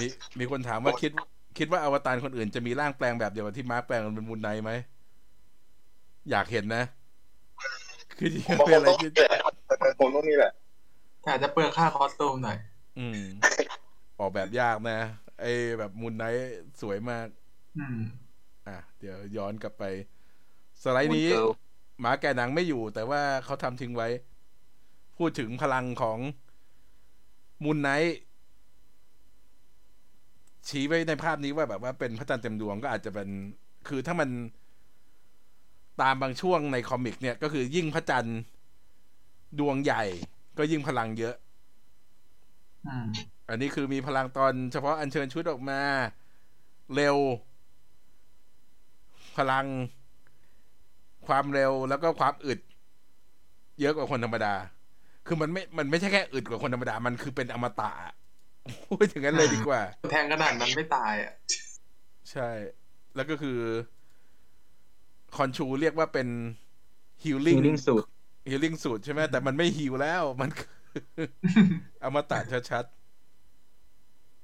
[0.00, 0.06] มี
[0.38, 1.12] มีคนถามว่าคิด
[1.58, 4.72] คิดว่าอวตารคนอื่นจะมีร่างแปลงแบบเดียวกับที่มาร์คแปลงมันเป็น Moon Knight ไหม
[6.30, 6.84] อยากเห็นนะ
[8.18, 9.40] คือจริงผมๆว่าเป็นคงอะไรต้องที่นี่แหละ
[9.98, 10.52] คงต้องนี่แหละ
[11.22, 12.58] แต่อาจจะเปลืองค่า costume หน่อย
[12.98, 13.20] อืม
[14.18, 14.98] ออกแบบยากนะ
[15.40, 17.26] ไอ้แบบ Moon Knight สวยมาก
[17.78, 17.98] อืม
[18.68, 19.84] อะ เดี๋ยวย้อนกลับไป
[20.82, 21.50] สไลด์นี้ Moon Girl
[22.00, 24.08] หมาแก่หนังไม่อยู่ แต่ว่าเขาทำทิ้งไว้
[25.18, 26.18] พูดถึงพลังของ
[27.64, 28.16] มูลไนท์
[30.68, 33.28] ชี้ไว้ในภาพนี้ว่าแบบว่าเป็นพระจันทร์เต็มดวงก็อาจจะเป็น
[33.88, 34.30] คือถ้ามัน
[36.00, 38.38] ตามบางช่วงในคอมิก เนี่ย ก็คือยิ่งพระจันทร์
[39.58, 40.02] ดวงใหญ่
[40.58, 41.34] ก็ยิ่งพลังเยอะ
[42.86, 43.06] อืม
[43.48, 45.80] อันนี้คือมีพลังตอนเฉพาะอัญเชิญชุดออกมา
[46.94, 47.16] เร็ว
[49.36, 49.66] พลัง
[51.26, 52.60] ความเร็วแล้วก็ความอึด
[53.80, 54.54] เยอะกว่าคนธรรมดา
[55.32, 57.92] คือมันไม่ มันไม่ใช่แค่อึดกว่าคนธรรมดา มันคือเป็นอมตะ
[58.84, 61.34] พูดอย่างนั้นเลยดีกว่า แทงขนาดนั้นไม่ตายอะ
[62.30, 62.48] ใช่
[63.16, 63.58] แล้วก็คือ
[65.36, 66.28] คอนชูเรียกว่าเป็น
[67.22, 68.04] ฮิลลิ่ง Healing Suit
[68.50, 70.70] ฮิลลิ่งสูตรใช่ไหมแต่มันไม่ฮิลแล้ว มันคือ
[72.04, 72.38] อมตะ
[72.70, 72.84] ชัด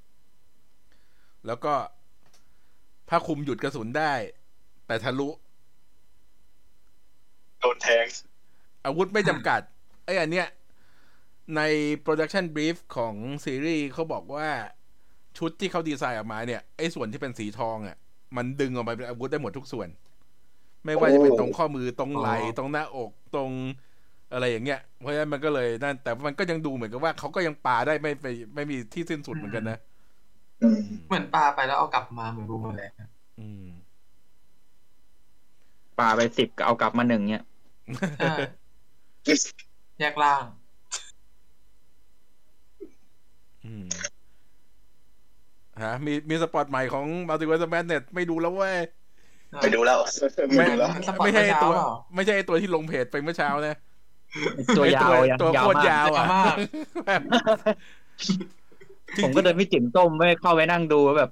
[0.09, 1.75] ๆ แล้วก็
[3.09, 4.13] ผ้าคลุมหยุดกระสุนได้
[4.87, 5.29] แต่ทะลุ
[7.61, 8.07] โดนแทง
[8.85, 9.61] อาวุธไม่จำกัด
[10.07, 10.49] ไอ้อันเนี้ย
[11.57, 11.61] ใน
[12.05, 14.49] production brief ของซีรีส์เขาบอกว่า
[15.39, 17.97] ชุดที่เขาดีไซน์ออกมาเนี่ย ไอ้ส่วนที่เป็นสีทองอะ
[18.37, 19.89] มันดึงออกมาเป็นอาวุธได้หมดทุกส่วน
[20.85, 23.51] ไม่ว่าจะเป็นตรงข้อมือตรงไหล่อ๋อตรงหน้าอกตรง
[24.33, 29.79] อะไรอย่างเงี้ย เพราะฉะนั้นมันก็เลยนั่นแต่มันก็ยังดูเหมือนกับว่าเขาก็ยังปาได้ไม่ไปไม่มีที่สิ้นสุดเหมือนกันนะ
[30.63, 33.09] อืมเหมือนปลาไปแล้วเอากลับมาเหมือนบูมแมลงอะ
[33.41, 33.67] อืม
[35.99, 37.45] ปาไปสิบก็เอากลับมาหนึ่งเนี่ย
[38.19, 38.35] ใช่
[40.01, 40.45] แยกล่าง
[42.81, 42.85] อื
[43.56, 43.56] ม
[45.83, 48.77] ฮะมีมีสปอตใหม่ของ Multiverse Madness ไม่ดูแล้วเว้ย
[49.63, 49.99] ไปดูแล้ว
[50.57, 53.77] ไม่ไปดูแล้วมันสปอร์ตไม่ใช่ไอ้ตัวเมื่อเช้าเปล่าไม่ใช่ไอ้ตัวที่ลงเพจไปเมื่อเช้านะ
[54.77, 56.57] ตัวยาวไอ้ยังตัวยาโควตรมากยาวอะยาวมาก
[57.07, 57.23] แบบ
[59.23, 61.31] ผมก็เดินไปจิ๋มต้มไม่เข้าไปนั่งดูแบบ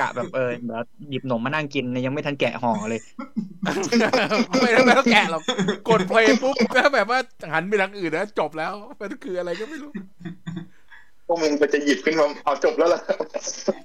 [0.00, 3.00] กะแบบเออแบบหยิบหนมมานั่งกินยังไม่ทันแกะห่อเลย
[4.62, 5.42] ไม่ต้องไม่ต้องแกะหรอก
[5.88, 7.18] กดเพลย์ปุ๊บแล้วแบบว่า
[7.52, 9.90] หันไปทางอื่นนะจบแล้วมันคืออะไรก็ไม่รู้
[11.26, 13.00] พวกมึงก็จะหยิบขึ้นมาเอาจบแล้วล่ะ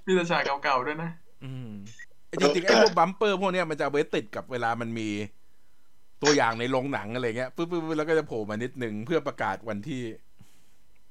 [0.05, 1.09] มีแต่ฉากเก่าๆด้วยนะ
[1.43, 1.69] อืม
[2.39, 5.09] จริงๆไอ้พวก bumper พวกเนี้ยมันจะเอาไว้ติดกับเวลามันมี
[6.23, 10.03] ตัวอย่างในโรงหนังอะไรเงี้ยปุ๊บปุ๊บปุ๊บแล้วก็จะโผล่มานิดหนึ่งเพื่อประกาศวันที่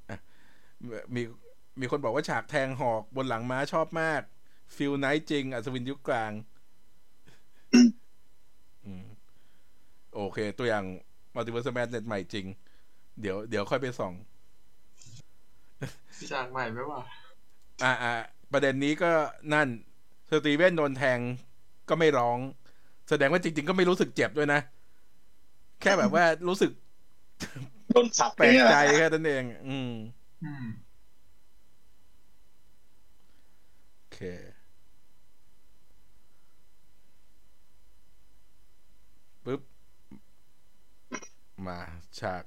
[0.08, 0.18] อะ
[1.14, 1.22] มี
[1.80, 4.22] มีคนบอกว่าฉากแทงหอกบนหลังม้าชอบมาก
[4.76, 6.32] feel knight จริง อัศวินยุคกลาง
[8.84, 9.04] อืม
[10.14, 10.84] โอเค ตัวอย่าง
[11.34, 12.46] Multiverse Madness ใหม่จริง
[13.20, 14.12] เดี๋ยวเดี๋ยวค่อยไปส่อง
[16.30, 17.02] ฉากใหม่ไหมวะ
[17.84, 18.12] อ่าอ่า
[18.52, 19.10] ประเด็นนี้ก็
[19.54, 19.68] นั่น
[20.30, 21.18] สตีเวนโดนแทง
[21.88, 22.38] ก็ไม่ร้อง
[23.08, 24.60] แสดงว่าจริง ๆ ก็ไม่รู้สึกเจ็บด้วยนะ
[25.80, 26.70] แค่แบบว่ารู้สึก
[27.88, 29.92] โดนสับแปลกเนี่ยใจแค่นั้นเองอืม
[30.44, 30.66] อืม
[33.96, 34.20] โอเค
[39.44, 39.60] ปึ๊บ
[41.66, 41.78] มา
[42.18, 42.44] ฉาก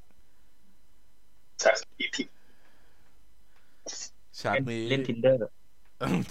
[1.63, 1.92] จาก EP
[4.43, 5.39] ฉากนี้ เล่น Tinder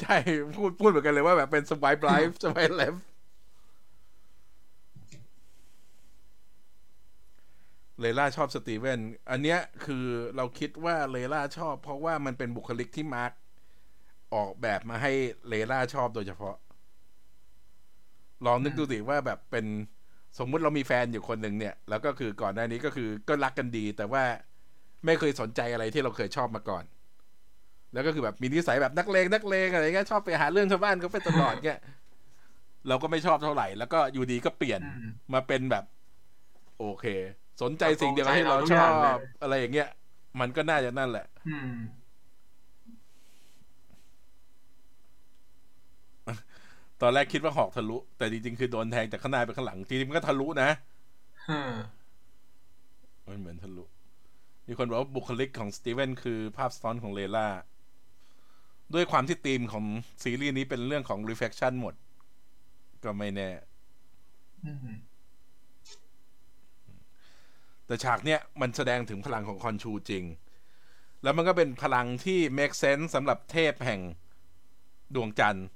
[0.00, 0.16] ใช่
[0.56, 3.02] พูดพูดเหมือนกันเลยว่าแบบเป็น spy life spy life
[8.00, 10.04] เลล่าชอบสตีเวนอันเนี้ยคือ
[10.36, 13.32] เราคิดว่าเลล่าชอบ เพราะว่ามันเป็นบุคลิกที่มาร์ก
[14.34, 15.12] ออกแบบมาให้
[15.48, 16.56] เลล่าชอบโดยเฉพาะ
[18.46, 19.66] ลองนึกดูสิว่าแบบเป็น
[20.38, 24.24] สมมุติเรามีแฟนอยู่คนหนึ่งเนี่ย แล้วก็คือก่อนหน้านี้ก็คือก็รักกันดี แต่ว่า
[25.06, 26.84] ไม่เคยสนใจอะไรที่เราเคยชอบมาก่อน
[27.92, 31.80] แล้วก็คือแบบมีนิสัยแบบนักเลงนักเลงอะไรเงี้ยชอบไปหาเรื่องชาวบ้านเขาไปตลอดเงี้ย
[32.88, 35.84] เราก็ไม่ชอบเท่าไหร่ แล้วก็อยู่ดีก็เปลี่ยนอืมมาเป็นแบบ
[36.78, 37.06] โอเค
[37.62, 39.88] สนใจสิ่งเดียวตรงใจที่เราเราทุกชออย่างเลยบอะไรอย่างเงี้ย
[40.40, 41.74] มันก็น่าจะนั่นแหละอืม
[47.02, 50.70] ตอนแรกคิดว่าหอกทะลุ แต่จริงๆคือโดนแทงจากข้างหน้าไปข้างหลังจริงๆมันก็ทะลุนะ
[51.50, 51.72] อืม
[53.28, 53.84] มันเหมือนทะลุ
[54.68, 57.46] มีคนบอกว่าบุคลิกของสตีเวนคือภาพซ้อนของเลล่า
[58.94, 59.84] ด้วยความที่ธีมของ
[60.22, 61.94] ซีรีส์นี้เป็นเรื่องของ reflection หมด
[63.04, 63.50] ก็ไม่แน่
[64.66, 64.96] อืม
[67.86, 70.24] แต่ฉากเนี้ยมันแสดงถึงพลังของคอนชูจริง
[71.22, 74.00] แล้วมันก็เป็นพลังที่ make sense สำหรับเทพแห่ง
[75.14, 75.66] ดวงจันทร์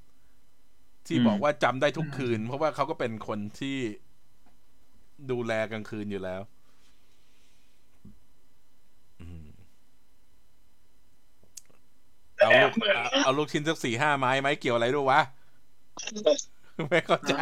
[1.06, 3.78] ที่อืมบอกว่าจำได้ทุกคืน เพราะว่าเขาก็เป็นคนที่
[5.30, 6.40] ดูแลกลางคืนอยู่แล้ว
[9.20, 9.46] อืม
[12.46, 15.20] เอาแอลูบกเหมือนเอาเอาลูกชิ้นสักสี่ห้าไม้ไหมเกี่ยวอะไรด้วยวะ
[16.90, 17.34] ไม่เข้าใจ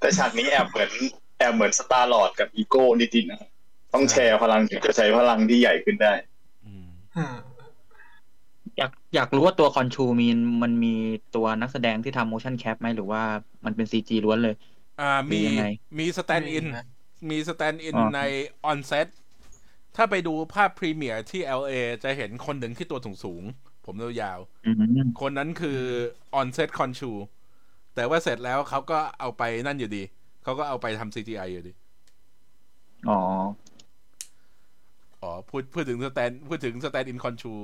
[0.00, 0.90] แต่ฉากนี้แอบเหมือน
[1.38, 3.50] แอบเหมือนสตาร์ลอดกับอีโก้นิดๆนะครับ
[3.94, 6.12] ต้องแชร์พลังถึงจะใช้พลังที่ใหญ่ขึ้นได้
[6.66, 7.36] อืมอืม
[8.78, 10.28] อยากอยากรู้ว่าตัวคอนชูมี
[10.62, 10.94] มันมี
[11.34, 13.22] ตัวนักแสดงที่ทำ motion cap ไหมหรือว่า
[13.64, 14.54] มันเป็น CG ล้วนเลย
[15.00, 15.66] อ่ามีหรือยังไง
[15.98, 16.84] มี stand-in นะ
[17.30, 18.20] มี stand-in อ๋อใน
[18.64, 19.08] on set
[19.96, 21.72] ถ้าไปดูภาพ premiere ที่ LA
[22.04, 24.70] จะเห็นคนหนึ่งที่ตัวสูงสูงๆผมยาวอื
[25.06, 25.80] มๆคนนั้นคือ
[26.34, 27.10] on set คอนชู
[27.94, 30.02] แต่ว่าเสร็จแล้วเขาก็เอาไปนั่นอยู่ดี
[30.42, 31.72] เขาก็เอาไปทำ CGI อยู่ดี
[33.08, 33.20] อ๋อ
[35.22, 37.54] อ๋อ พูดพูดถึง stand พูดถึง stand-in คอนชู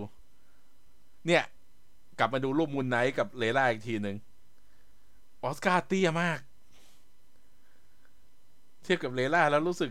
[1.27, 1.45] เนี่ย
[2.19, 4.17] กลับมาดูรูป Moon Knight กับเลล่าอีกทีหนึ่ง
[5.45, 6.41] ออสการ์เตี้ยมาก
[8.83, 9.91] เทียบกับเลล่าแล้วรู้สึก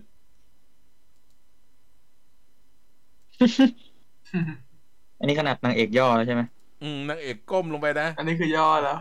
[5.19, 6.41] อันนี้ขนาดนางเอกย่อแล้วใช่ไหม
[6.83, 8.99] อืมนางเอกก้มลงไปนะ อันนี้คือย่อแล้ว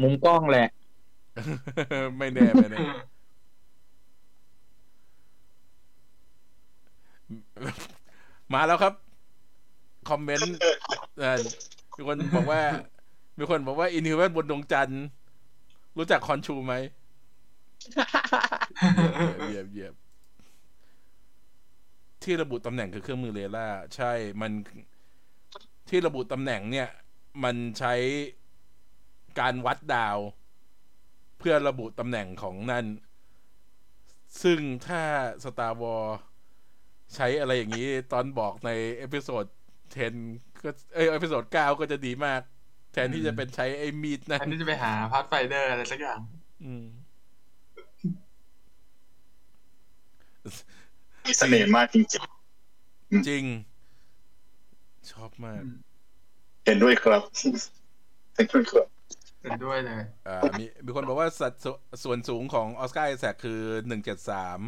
[0.00, 0.68] มุมกล้องแหละ
[2.18, 2.78] ไม่แน่ไม่แน่
[8.52, 8.94] มาแล้วครับ
[10.08, 10.54] คอมเมนต์
[11.18, 11.38] เอ่อ
[11.96, 12.62] มีคนบอกว่า
[13.38, 15.04] มีคนบอกว่าอินฮิวเวนบนดวงจันทร์
[15.98, 16.74] รู้จักคอนชูไหม
[19.48, 19.94] เยี่ยมเยี่ยม
[22.24, 24.52] ที่ระบุตำแหน่งคือเครื่องมือเลล่าใช่มัน
[25.88, 26.88] ที่ระบุตำแหน่งเนี่ย
[27.44, 27.94] มันใช้
[29.40, 30.18] การวัดดาว
[31.38, 32.86] เพื่อระบุตำแหน่งของนั่น
[34.42, 35.02] ซึ่งถ้า
[35.44, 36.12] Star Wars
[37.14, 39.44] ใช้อะไรอย่างนี้ตอนบอกใน episode
[40.04, 42.40] 10ก็เอ๊ย episode 9ก็จะดีมาก
[42.92, 46.20] แทนที่จะเป็นใช้ไอ้มีดนั่นอันนี้จะไปหา pathfinder อะไรสักอย่าง
[46.64, 46.84] อืม
[51.24, 52.06] มีเสน่ห์มากจริง
[53.28, 53.44] จริง
[55.12, 57.22] ชอบมากๆเห็นด้วยครับ
[58.34, 58.86] เห็นด้วยครับ
[59.42, 64.58] เห็นด้วยเลยอ่ามีมีคนบอกว่าสัดส่วนส่วนสูงของออสการ์ไอแซคคือหนึ่งเจ็ดสาม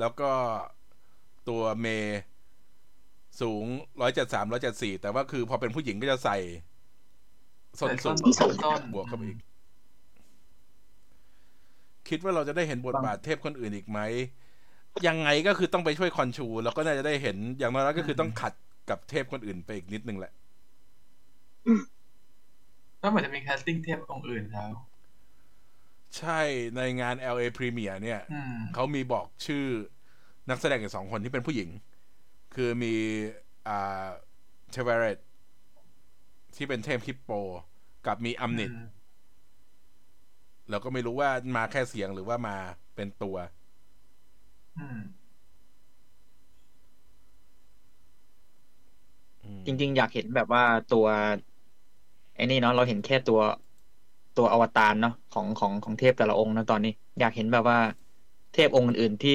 [0.00, 0.30] แล้วก็
[1.48, 2.20] ตัวเมย์
[3.40, 3.64] สูง
[4.00, 6.38] ร้อยเจ็ดสามร้อยเจ็ดสี่แต่ว่าคือพอเป็นผู้หญิงก็จะใส่
[7.80, 9.38] ส้นสูงใส่ส้นต้นบวกเข้าไปอีก
[12.08, 13.98] คิดว่าเราจะได้เห็นบทบาทเทพคนอื่นอีกไหม
[15.06, 18.52] ยังไงก็คือต้องไปช่วยคอนชู แล้วก็น่าจะได้เห็นอย่างน้อยก็คือต้องขัด
[18.90, 20.32] กับเทพคนอื่นไปอีกนิดนึงแหละ
[23.02, 24.72] ก็เหมือนจะมี casting เทพองค์อื่นแล้ว
[26.18, 26.40] ใช่
[26.76, 29.64] ในงาน LA Premiere เนี่ยอืมเขามีบอกชื่อ
[30.50, 31.68] นักแสดงอีกสองคนที่เป็นผู้หญิง
[32.54, 32.94] คือมี
[33.68, 34.08] อ่า
[34.72, 35.18] เทเวเรต
[36.56, 37.30] ที่เป็นเทพฮิปโป
[38.06, 38.70] กับมีอัมนิต
[40.70, 42.56] เราก็ไม่รู้ว่ามาแค่เสียงหรือว่ามา
[42.94, 43.57] เป็นตัวอืมอืม
[49.66, 51.06] จริง ๆ อยากเห็นแบบว่าตัว
[52.34, 53.40] ไอ้นี่เนาะเราเห็นแค่ตัว
[54.34, 57.78] ตัวอวตารเนาะของของของเทพแต่ละองค์นะตอนนี้ อยากเห็นแบบว่า
[58.52, 59.32] เทพองค์อื่น ๆ ที่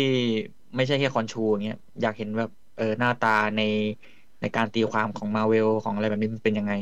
[0.76, 3.62] ไม่ใช่แค่คอนชูอย่างเงี้ยอยากเห็นแบบเออหน้าตาใน
[4.42, 6.74] ในการตีความของมาเวลของอะไรแบบนี้มันเป็นยังไง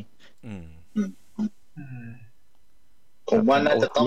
[0.46, 0.64] อืม
[0.96, 2.08] อืม
[3.30, 4.06] ผมว่าน่าจะต้อง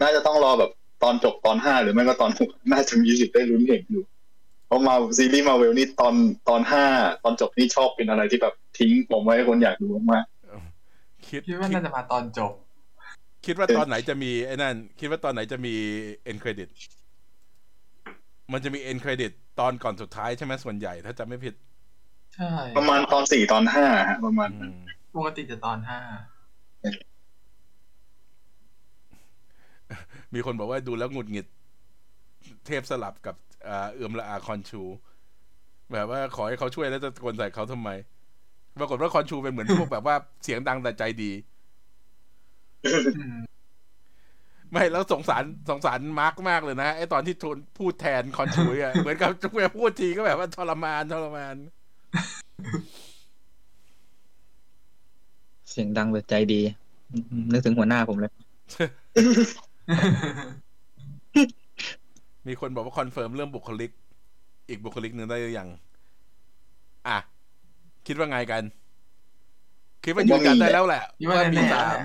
[0.00, 0.70] น่าจะต้องรอแบบ
[1.02, 4.04] ตอนจบตอนห้าหรือไม่ก็ตอนหกน่าจะมีสิทธิ์ได้ลุ้นเห็นอยู่
[4.66, 6.14] เพราะมาซีรีส์มาเวลนี่ตอน
[6.48, 6.84] ตอนห้า
[7.24, 10.24] ตอนจบนี่ชอบเป็นอะไรที่แบบทิ้งผมไว้ให้คนอยากดูมาก
[11.28, 12.52] คิดคิดว่าน่าจะมาตอนจบ
[13.46, 15.74] คิดว่าตอนไหนจะมีไอ้นั่น คิดว่าตอนไหนจะมี
[16.24, 16.68] end credit
[18.52, 19.30] มันจะมี end credit
[19.60, 21.54] ตอนก่อนสุดท้ายใช่ไหมส่วนใหญ่ถ้าจำไม่ผิด
[22.34, 24.78] ใช่ๆประมาณตอนสี่ตอนห้าฮะประมาณอืนั้นม
[25.16, 26.00] ปกติจะตอนห้า
[30.34, 31.46] มีคนบอกว่าดูแล้วหงุดหงิด
[32.66, 33.36] เทพสลับกับ
[33.68, 34.82] อ่าเอือมละอาคอนชู
[35.92, 37.90] แบบว่าขอให้เขาช่วยแล้วจะตะโกนใส่เขาทำไม
[38.80, 41.30] ปรากฏว่าคอนชูเป็นเหมือนพวกแบบว่าเสียงดังแต่ใจดี
[43.18, 43.38] อืม
[44.72, 51.56] ไม่แล้วสงสารสงสารมาร์กมากเลยนะไอตอนที่ทูนพูดแทนคอนชูอะเหมือนกับทุกเวลาพูดทีก็แบบว่าทรมานทรมาน
[55.70, 56.60] เสียงดังแต่ใจดี
[57.12, 58.32] อืมนึกถึงหัวหน้าผมเลย
[62.48, 63.90] มีคนบอกว่า confirm เรื่องบุคลิก
[64.68, 65.68] อีกบุคลิกหนึ่งได้หรือยัง
[67.08, 67.18] อะ
[68.06, 68.62] คิดว่าไงกัน
[70.04, 71.98] คิดว่ายืนยันได้แล้วแหละคิดว่าว่ามีแน่ๆสาม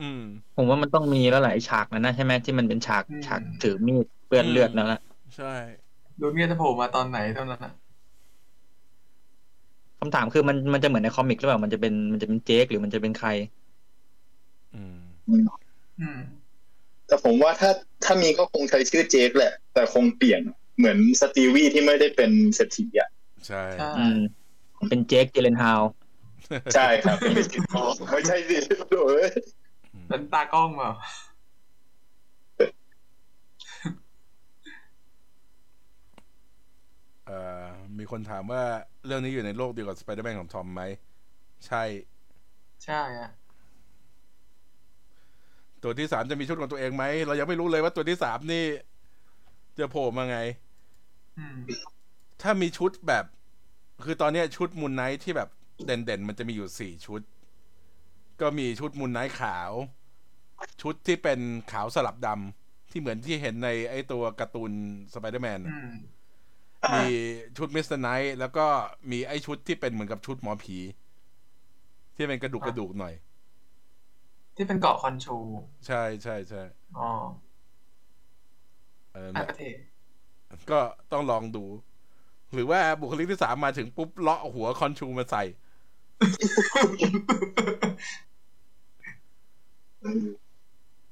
[0.00, 0.20] อืม
[0.56, 5.00] ผมว่ามันต้องมีแล้วแหละไอ้ฉากนั้นนะใช่ไหมที่มันเป็นฉากอืมฉากถือมีดเปื้อนเลือดนั่นแหละ
[5.36, 5.54] ใช่
[6.20, 7.72] ดูเนี่ยจะโผล่มาตอนไหนเท่านั้นนะ
[10.00, 13.28] คำถามคือมันมันจะเหมือนในคอมิกหรือเปล่ามันจะเป็นมันจะเป็นเจคหรือมันจะเป็นใคร
[14.74, 14.98] อืม
[15.98, 16.41] อืม
[17.12, 17.70] แต่ผมว่าถ้า
[18.04, 20.40] ถ้ามีก็คงใช้ชื่อเจคแหละ แต่คงเปลี่ยน
[20.78, 23.08] เหมือนสตีวีที่ไม่ได้เป็นเศรษฐีอะ
[23.46, 24.18] ใช่ใช่อืม
[24.90, 25.82] เป็นเจคเจเลนฮาว
[26.74, 28.56] ใช่ครับเป็นมิสกิทอไม่ใช่สิ
[28.90, 29.28] โอ้ย
[30.08, 30.90] เป็นตากล้องเปล่า
[37.26, 37.66] เอ่อ
[37.98, 38.62] มีคนถามว่า
[39.06, 40.82] เรื่องนี้อยู่ในโลกเดียวกับสไปเดอร์แมนของทอมไหม
[41.66, 41.82] ใช่
[42.84, 43.30] ใช่อะ
[45.82, 48.64] ตัวที่สามจะมีชุดของตัวเองไหมเรายังไม่รู้เลยว่าตัวที่สามนี่
[49.78, 50.38] จะโผล่มาไง
[51.38, 51.56] อืม
[52.42, 53.24] ถ้ามีชุดแบบ
[54.04, 55.48] คือตอนเนี้ยชุด Moon Knight ที่แบบ
[55.84, 57.20] เด่นๆ มันจะมีอยู่สี่ชุด
[58.40, 59.70] ก็มีชุด Moon Knight ขาว
[60.82, 61.40] ชุดที่เป็น
[61.72, 64.72] ขาวสลับดำที่เหมือนที่เห็นในไอตัวการ์ตูน
[65.12, 65.94] สไปเดอร์แมนอืม
[66.94, 67.06] มี
[67.56, 68.66] ชุดมิสเตอร์ไนท์แล้วก็
[69.10, 70.76] มีไอชุดที่เป็นเหมือนกับชุดหมอผี
[72.16, 73.14] ที่เป็นกระดูกกระดูกหน่อย
[74.56, 75.36] ที่เป็นเกราะคอนชู
[75.86, 76.62] ใช่ใช่ใช่
[76.96, 77.02] อ๋อ
[79.12, 79.76] เอออะประเทศ
[80.70, 80.80] ก็
[81.12, 81.64] ต้องลองดู
[82.52, 85.42] หรือว่าบุคลิกที่สามมาถึงปุ๊บเลาะหัวคอนชูมาใส่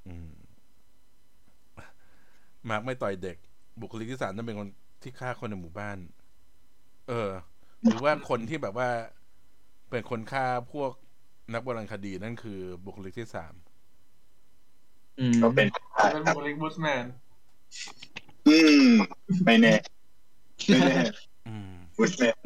[0.06, 0.28] อืม
[2.68, 3.36] มาร์กไม่ต่อยเด็ก
[3.80, 4.68] บุคลิกที่สามต้องเป็นคน
[5.02, 5.98] ที่ฆ่าคนในหมู่บ้าน
[7.08, 7.30] เออ
[7.86, 8.88] หรือว่าคนที่แบบว่า
[9.90, 10.92] เป็นคนฆ่าพวก
[11.52, 13.54] นักโบราณคดีนั่นคือบุคลิกที่สาม
[15.18, 15.66] อืมก็เป็น
[16.12, 17.04] เป็นบุคลิกบุชแมน
[18.48, 18.90] อืม
[19.44, 19.74] ไม่แน่
[20.68, 20.96] ไม่แน่
[21.48, 22.36] อืมบุชแมน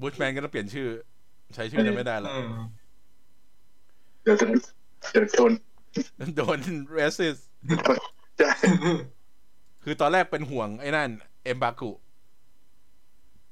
[0.00, 0.88] บุชแมนก็ต้องเปลี่ยนชื่อ
[1.54, 2.50] ใช้ชื่อนั้นไม่ได้หรอกเออ
[4.22, 4.46] เดี๋ยวจะ
[5.12, 5.52] เดี๋ยวโดน
[6.36, 6.58] โดน
[6.92, 7.38] racist
[8.38, 8.50] ใช่
[9.84, 11.10] คือตอนแรกเป็นห่วงไอ้นั่น
[11.44, 11.92] เอ็มบากุ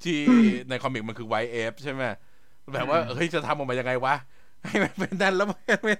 [0.03, 0.18] ที่
[0.68, 2.03] ในคอมิกมันคือไวเอฟใช่ไหม
[2.74, 4.14] แบบว่าอืมเฮ้ย จะทำออกมายังไงวะ
[4.66, 5.94] ให้มันเป็นนั่นแล้วไม่ไม่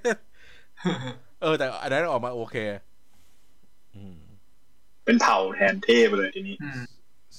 [1.43, 2.57] เออ แต่อันนั้นออกมาโอเค
[3.95, 4.19] อืม
[5.05, 6.83] เป็นเผ่าแทนเทพเลยทีนี้อืม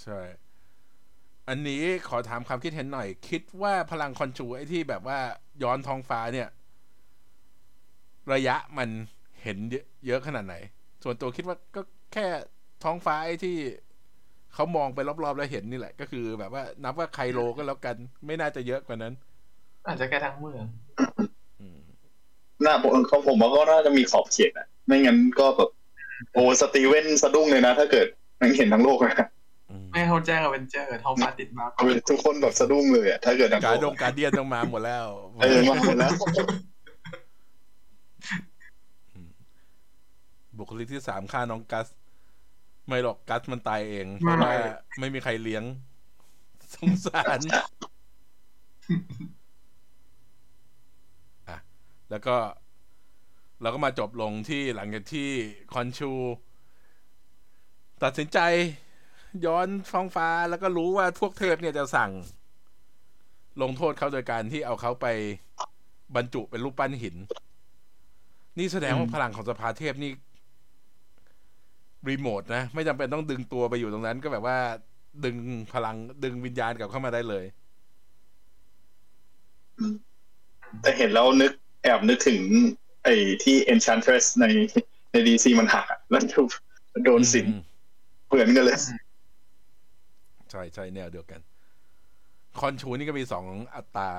[0.01, 0.19] ใช่
[1.47, 5.19] อันนี้ขอถามความคิดเห็นหน่อย คิดว่าพลังคอนจูไอ้ที่แบบว่า
[5.63, 6.47] ย้อนท้องฟ้าเนี่ย
[8.33, 8.89] ระยะมัน
[9.43, 10.55] เห็นเยอะเยอะขนาดไหน
[11.03, 11.81] ส่วนตัวคิดว่าก็
[12.13, 12.25] แค่
[12.83, 13.57] ท้องฟ้าไอ้ที่
[14.53, 17.95] เขามองไปรอบๆแล้วเห็นนี่แหละ ก็คือแบบว่านับว่าไคโลก็แล้วกัน
[18.25, 19.13] ไม่น่าจะเยอะกว่านั้น
[19.87, 20.69] อาจจะแค่ทั้งเมืองอืม
[22.63, 25.69] หน้าผมเขาผมว่าก็น่าจะมีขอบเขตอะไม่งั้นก็แบบ
[26.33, 28.07] โอ้สตีเวนสะดุ้งเลยนะ ถ้าเกิด
[28.41, 29.15] มันเห็นทั้งโลกอะ
[29.69, 35.05] อืมไม่ให้เขาแจ้งอเวนเจอร์ท้องฟ้าติดมาเอาเป็นทุกคนแบบสะดุ้งเลยอะถ้าเกิดทั้งการโลดกงการเดียนต้องมาหมดแล้ว
[35.41, 36.11] เออมาหมดแล้ว
[40.57, 41.87] บุคลิกที่สามฆ่าน้องกัส
[42.87, 44.53] ไม่หรอกกัสมันตายเองเพราะว่า
[44.99, 45.63] ไม่มีใครเลี้ยง
[46.75, 47.65] สงสารอะ
[52.11, 52.35] แล้วก็
[53.61, 55.29] เราก็มาจบลงที่หลังจากที่
[55.73, 56.11] คอนชู
[58.03, 58.39] ตัดสินใจ
[59.45, 62.11] ย้อนฟ้องฟ้าแล้วก็รู้ว่าพวกเทพเนี่ยจะสั่ง
[63.61, 65.07] ลงโทษเขาโดยการที่เอาเขาไป
[66.15, 67.15] บรรจุเป็นรูปปั้นหิน
[68.57, 70.11] นี่แสดงว่าพลังของสภาเทพนี่
[72.09, 74.57] รีโมทนะ ไม่จำเป็นต้องดึงตัวไปอยู่ตรงนั้น ก็แบบว่า
[75.25, 75.35] ดึง
[75.73, 77.45] พลังดึงวิญญาณกลับเข้ามาได้เลย
[80.81, 81.53] แต่เห็นแล้วนึก
[81.83, 82.41] แอบนึกถึง
[83.03, 84.45] ไอ้ที่ Enchantress ใน
[85.11, 86.49] ในดีซีมันหักอะแล้วถูก
[87.05, 87.61] โดนสินอืม
[88.27, 88.79] เหมือนกันเลย
[90.51, 91.39] ใช่ใช่แนวเดียวกัน
[92.59, 94.09] คอนชูนี่ก็มีสองอัตรา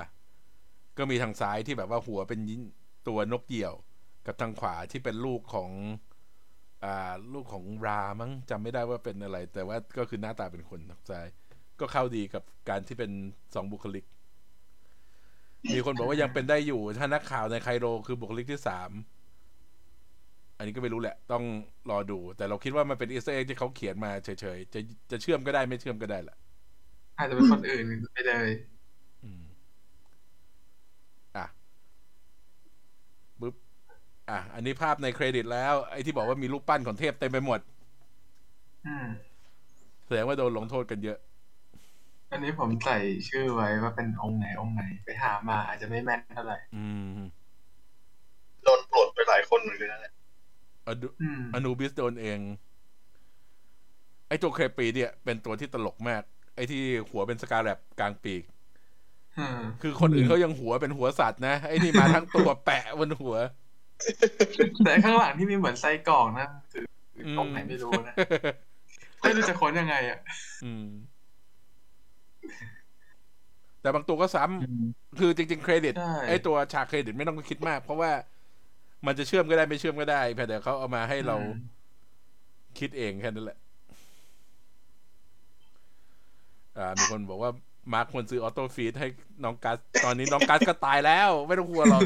[0.99, 2.61] ก็มีทางซ้ายที่แบบว่าหัวเป็นยิน
[3.09, 3.75] ตัวนกเหยี่ยว
[4.27, 5.71] กับทางขวาที่เป็นลูกของ
[6.85, 11.27] อ่าลูกของรามั้งจำไม่ได้ว่าเป็นอะไร แต่ว่าก็คือหน้าตาเป็นคนทางซ้าย
[11.81, 13.11] ก็เข้าดีกับการที่เป็น
[13.55, 14.05] สองบุคลิก
[15.73, 18.91] มีคนบอกว่ายังเป็นได้อยู่ ถ้านักข่าวในไคโรคือบุคลิกที่สาม
[20.57, 21.45] อันนี้ก็ไม่รู้แหละ ต้อง
[21.91, 24.81] รอดู แต่เราคิดว่ามันเป็น Easter egg ที่เขาเขียนมาเฉยๆ จะ
[25.11, 26.37] จะเชื่อมก็ได้ไม่เชื่อมก็ได้แหละ
[27.19, 28.49] อาจจะเป็นคนอื่นไปเลย
[29.23, 29.43] อืม
[31.35, 31.45] อะ
[33.41, 33.55] ปึ๊บ
[34.31, 37.61] อะ อันนี้ภาพในเครดิตแล้ว ไอ้ที่บอกว่ามีรูปปั้นของเทพเต็มไปหมด
[38.85, 39.07] อืม
[40.07, 41.19] แสดงว่าโดนลงโทษกันเยอะ
[42.31, 47.19] อันนี้ผมใส่ชื่อไว้ว่าเป็นองค์ไหนองค์ไหนไปหามาอาจจะไม่แม่นเท่าไหร่อืม
[48.65, 50.13] โดนปลดไปหลายคนเหมือนกันนะ
[50.87, 52.41] อนุอืมอนูบิสโดนเอง
[54.29, 56.23] ไอ้ตัวเครปีเนี่ย เป็นตัวที่ตลกมาก
[56.55, 58.43] ไอ้ที่หัวเป็นสกาแลบกลางปีก
[59.39, 63.37] อืมคือคนอื่นเขายังหัวเป็นหัวสัตว์นะ ไอ้นี่มาทั้งตัวแปะบนหัว
[64.85, 68.15] แต่ข้างหลังที่มีเหมือนไส้กรอกนะคือคือตรงไหนไม่รู้นะ
[69.21, 70.19] ไม่รู้จะค้นยังไงอะ
[70.65, 70.87] อืม
[73.81, 74.85] แต่บางตัวก็ซ้ำอืม
[75.19, 78.11] คือจริง ๆ เครดิตใช่ไอ้ตัวฉากเครดิตไม่ต้องคิดมาก เพราะว่า
[79.07, 81.59] มันจะเชื่อมก็ได้ไม่เชื่อมก็ได้แต่เขาเอามาให้เราอืม
[82.79, 83.59] คิดเองแค่นั้นแหละ
[86.77, 87.51] อ่า มีคนบอกว่า
[87.93, 89.09] มาร์คควรซื้อ auto feed ให้
[89.45, 92.03] น้องกัส ตอนนี้น้องกัสก็ตายแล้ว ไม่ต้องกลัวหรอก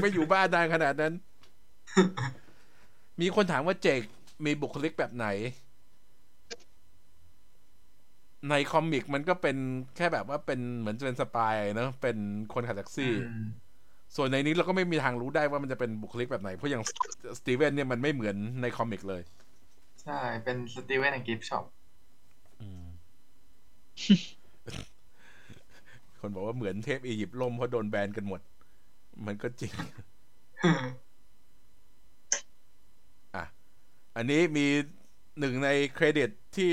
[0.00, 1.12] ไม่อยู่บ้านนานขนาดนั้น
[3.20, 4.00] มีคนถามว่าเจก
[4.44, 5.26] มีบุคลิกแบบไหน
[8.50, 9.56] ใน comic มันก็เป็น
[9.96, 12.16] แค่แบบว่าเป็นเหมือนจะเป็น spy เนอะเป็น
[12.54, 13.42] คนขับแท็กซี่อืม
[14.16, 16.82] ส่วนในนี้เราก็ไม่มีทางรู้ได้ว่ามันจะเป็นบุคลิกแบบไหน เพราะอย่าง
[17.38, 19.22] สตีเวนเนี่ยมันไม่เหมือนใน comic เลย
[20.02, 21.64] ใช่ เป็นสตีเวนแห่ง gift shop
[26.20, 28.40] คนบอกว่าเหมือนเทพอียิปต์ล่มเพราะโดนแบนกันหมด
[29.26, 29.72] มันก็จริง
[33.34, 33.44] อะ
[34.16, 34.66] อันนี้มี
[35.38, 36.72] หนึ่งในเครดิตที่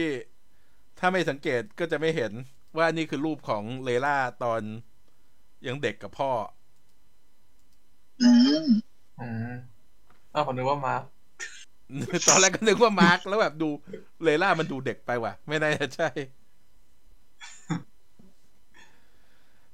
[1.00, 2.32] ถ้าไม่สังเกตก็จะไม่เห็น
[2.78, 4.62] ว่านี่คือรูปของเลล่าตอน
[5.68, 6.32] ยังเด็กกับพ่อ
[8.22, 8.30] อื
[8.64, 8.66] ม
[9.20, 9.52] อืม
[10.34, 11.04] อ้าวผมนึกว่ามาร์ค
[12.28, 13.70] ตอนแรกก็นึกว่ามาร์คแล้วแบบดู
[14.24, 16.10] เลล่ามันดูเด็กไปว่ะ ไม่น่าจะใช่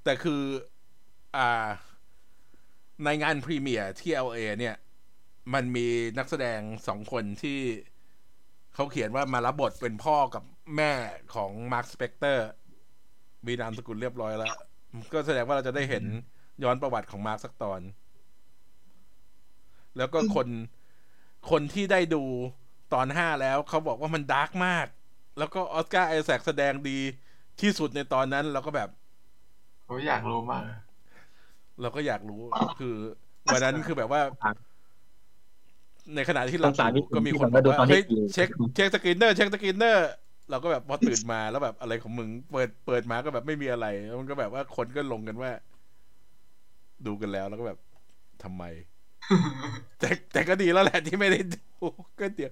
[0.03, 0.43] แต่คือ
[1.35, 1.67] อ่า
[3.03, 4.75] ในงานพรีเมียร์ที่ LA เนี่ย
[5.53, 5.87] มันมี
[6.17, 7.59] นักแสดงสองคนที่
[8.75, 10.43] เขาเขียนว่ามารับบทเป็นพ่อกับ
[10.75, 10.91] แม่
[11.35, 12.47] ของมาร์คสเปกเตอร์
[13.45, 14.53] มีนามสกุลเรียบร้อยแล้ว
[15.13, 16.03] ก็แสดงว่าเราจะได้เห็น
[16.63, 17.81] ย้อนประวัติของมาร์คสักตอน
[19.97, 20.47] แล้วก็คน
[21.49, 22.23] คนที่ได้ดู
[22.93, 24.87] ตอนห้าแล้วเขาบอกว่ามัน dark มาก
[25.37, 26.99] แล้วก็ออสการ์ไอแซคแสดงดี
[27.61, 28.89] ที่สุดในตอนนั้นเราก็แบบ
[29.87, 30.63] ผมอยากรู้มาก
[31.81, 32.41] เราก็อยากรู้
[32.79, 32.95] คือ
[33.51, 34.21] วันนั้นคือแบบว่า
[36.15, 40.07] ในขณะที่เราสงสารพี่ก็มีคนผมบก็อกดูตอว่านที่เฮ้ยสี่เช็คเช็คสกรีนเนอร์เช็คสกรีนเนอร์
[40.49, 45.51] เราก็แบบพอตื่นมาแล้วแบบอะไรของมึง เปิดเปิดมาก็แบบไม่มีอะไรแล้วมันก็แบบว่าคนก็ลงกันว่า
[47.05, 47.79] ดูกันแล้วแล้วก็แบบ
[48.43, 48.63] ทำไม
[49.99, 51.59] แต่แต่ก็ดีแล้วแหละที่ไม่ได้ดู
[52.19, 52.51] ก็เดี๋ยว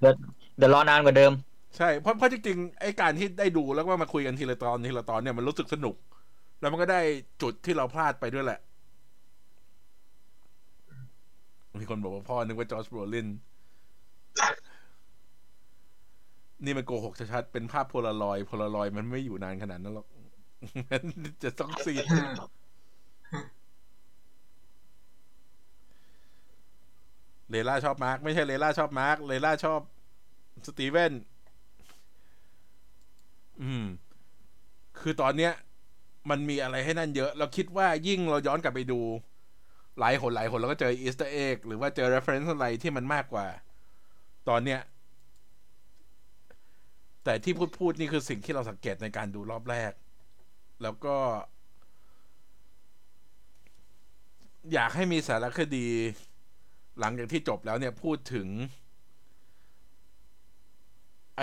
[0.00, 0.14] เดี๋ยว
[0.58, 1.32] เดี๋ยวรอนานกว่าเดิม
[1.76, 5.96] ใช่เพราะเพราะจริงๆไอ้การที่ได้ดูแล้วก็มาคุยกันทีละตอนทีละตอนเนี่ยมันรู้สึกสนุก
[6.60, 7.00] แล้วมันก็ได้
[7.42, 8.60] จุดที่เราพลาดไปด้วยแหละ
[11.80, 13.28] มีคนบอกว่าพ่อนึกว่าจอร์จโบรลิน
[16.64, 20.06] นี่มันโกหกชัดๆ เป็นภาพ Polaroid Polaroid มันไม่อยู่นานขนาดนั้นหรอก
[20.90, 21.02] มัน
[21.44, 22.04] จะต้องซีด
[27.50, 29.80] เลล่าชอบมาร์กไม่ใช่เลล่าชอบมาร์กเลล่าชอบ
[30.66, 31.12] สตีเวน
[33.62, 33.84] อืม
[35.00, 35.52] คือตอนเนี้ย
[36.30, 39.00] มันมีอะไรให้นั่นเยอะ เราคิดว่ายิ่งเราย้อนกลับไปดู
[39.98, 43.46] หลายหนหลายหนเราก็เจออีสต์เอ็กหรือว่าเจอ reference อะไรที่มันมากกว่า
[44.48, 44.80] ตอนเนี้ย
[47.24, 49.92] แต่ที่พูดพูดนี่คือสิ่งที่เราสังเกตในการดูรอบแรก
[50.82, 51.16] แล้วก็
[54.72, 55.86] อยากให้มีสารคดี
[57.00, 58.48] หลังจากที่จบแล้วเนี่ยพูดถึง
[61.36, 61.42] ไอ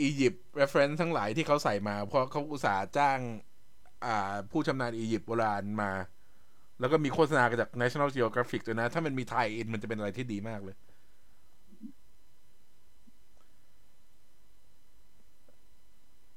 [0.00, 3.18] อียิปต์ reference ทั้งหลายที่เขาใส่มา เพราะเขาอุตส่าห์จ้าง
[4.04, 5.90] อ่า ผู้ชำนาญอียิปต์โบราณมา
[6.80, 10.76] แล้วก็มีโฆษณาจาก National Geographic ด้วยนะ ถ้ามันมีไทยอินมันจะเป็นอะไรที่ดีมากเลย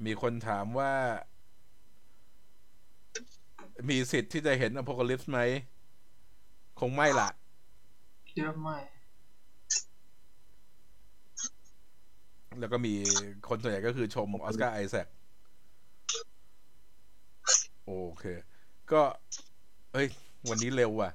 [0.06, 0.92] มีคนถามว่า
[3.90, 5.40] มีสิทธิ์ที่จะเห็นอพอลิปส์ไหม
[6.80, 7.30] คงไม่ละ
[8.30, 8.78] คิดว่าไม่
[12.60, 12.94] แล้วก็มี
[13.48, 15.08] คนส่วนใหญ่ก็คือชมออสการ์ไอแซค
[17.86, 18.26] โอเค
[18.92, 19.02] ก็
[19.94, 20.08] เฮ้ย
[20.50, 21.10] วันนี้เร็วว่ะ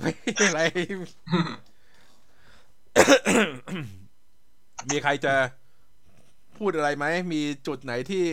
[0.00, 0.12] ไม่
[0.46, 0.60] อะไร
[4.90, 5.34] มีใครจะ
[6.58, 8.24] พูดอะไรไหม มีจุดไหนที่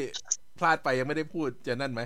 [0.58, 2.02] พลาดไปยังไม่ได้พูดจะนั่นไหม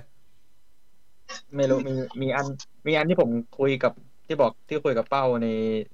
[1.56, 2.46] ไม่รู้มีมีอัน
[2.86, 3.92] มีอันที่ผมคุยกับ
[4.26, 5.48] ที่บอกที่คุยกับเป้าใน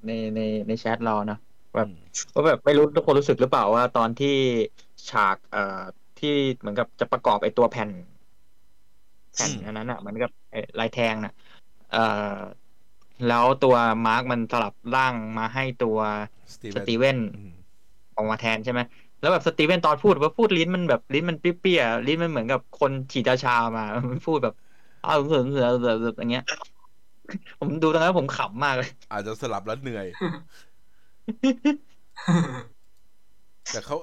[0.07, 1.39] ในในในแชทเรานะ
[1.75, 1.89] แบบ
[2.35, 4.37] ว่าแบบไม่รู้ทุกคนรู้สึกหรือเปล่าว่าตอนที่
[5.11, 5.81] ฉากเอ่อ
[6.21, 7.91] ที่เหมือนกับจะประกอบไอตัวแผ่น
[9.35, 11.44] แผ่นอืมอันนั้นอะเหมือนกับไอ้ลายแทงน่ะเอ่อ
[13.27, 13.75] แล้วตัว
[14.07, 15.99] มาร์กมันสลับร่างมาให้ตัว
[16.55, 17.53] สตีสเวนตีเวนอืม
[18.17, 18.81] ออกมาแทนใช่ไหม
[19.21, 24.55] แล้วแบบสตีเวนตอนพูดว่าพูดลิ้นมันแบบลิ้นมันเปลี้ยๆลิ้นมันเหมือนกับคนฉีดยาชามามันพูดแบบ
[25.03, 26.43] อ้าวเสือเสือเสืออย่างเงี้ย
[27.59, 30.07] ผมดูตรงนั้นผมขำมากเลย อาจจะสลับแล้วเหนื่อย
[33.71, 33.97] แต่เขา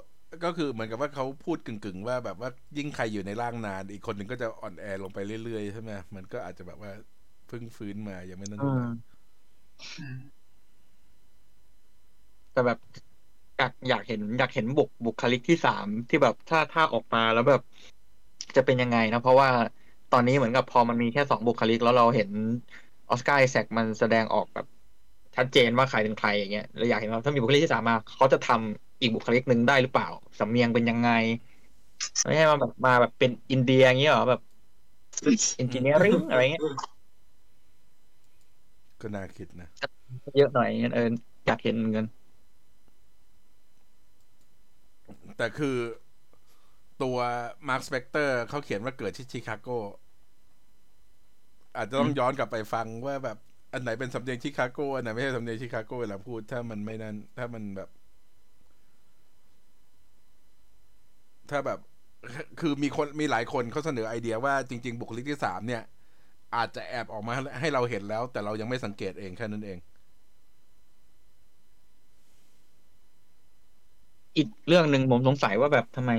[0.44, 6.92] ก็คือเหมือนกับว่าเขาพูดกึ่งๆ ว่าแบบว่ายิ่งใครอยู่ในร่างนาน อีกคนหนึ่งก็จะอ่อนแอลงไปเรื่อยๆใช่ไหมมันก็อาจจะแบบว่า
[7.52, 8.92] เพิ่งฟื้นมายังไม่นั่นอืเท่าไหร่ม
[12.52, 12.78] แต่แบบ
[13.58, 17.62] อยากอยากเห็น อยากเห็นบุคบุคลิกที่สามที่แบบถ้าถ้าออกมาแล้วแบบ
[18.56, 19.50] จะเป็นยังไงนะ เพราะว่า
[20.14, 22.30] ตอนนี้เหมือนกับพอมันมีแค่สองบุคลิก แล้วเราเห็น
[23.10, 24.66] ออสการ์ไอแซคมันแสดงออกแบบ
[25.36, 30.08] ชัดเจนว่าใครเป็นใครอย่างเงี้ยเราอยากเห็นว่าถ้ามีบุคลิกที่สามมาเขาจะทำอีกบุคลิกหนึ่งได้หรือเปล่า
[30.40, 31.10] สำเนียงเป็นยังไง
[32.24, 34.42] ไม่ใช่มาแบบมาแบบเป็นอินเดียอย่างเงี้ยหรอแบบ
[35.60, 36.64] อินจิเนียริงอะไรเงี้ย
[39.02, 39.70] ก็น่าคิดนะ
[40.38, 41.10] เยอะหน่อยเออ
[41.46, 42.06] อยากเห็นเหมือนกัน
[45.38, 45.78] แต่คือ
[47.04, 47.18] ตัว
[47.68, 49.70] มาร์คสเปกเตอร์เขาเขียนว่าเกิดที่ชิคาโก
[51.76, 53.38] อาจจะต้องย้อนกลับไปฟังว่าแบบ
[53.74, 57.90] อันไหนเป็นสำเนียงชิคาโก อันไหนไม่ใช่สำเนียงชิคาโกเวลาพูดถ้ามันไม่นั่น ถ้ามันแบบ
[61.50, 61.80] ถ้าแบบ
[62.60, 65.84] คือมีคนมีหลายคนเขาเสนอไอเดียว่าจริง ๆ บุคลิกที่สามเนี่ย
[66.56, 69.78] อาจจะแอบออกมาให้เราเห็นแล้ว แต่เรายังไม่สังเกตเองแค่นั้นเอง
[74.38, 76.12] อีกเรื่องหนึ่งผมสงสัยว่าแบบทำไม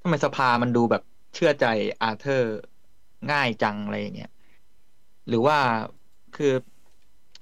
[0.00, 1.02] ทำไมสภามันดูแบบ
[1.34, 1.64] เชื่อใจ
[2.02, 2.48] อาร์เธอร์
[3.30, 4.28] ง่ายจังอะไรอย่างเงี้ย
[5.28, 5.58] หรือว่า
[6.32, 6.46] คือ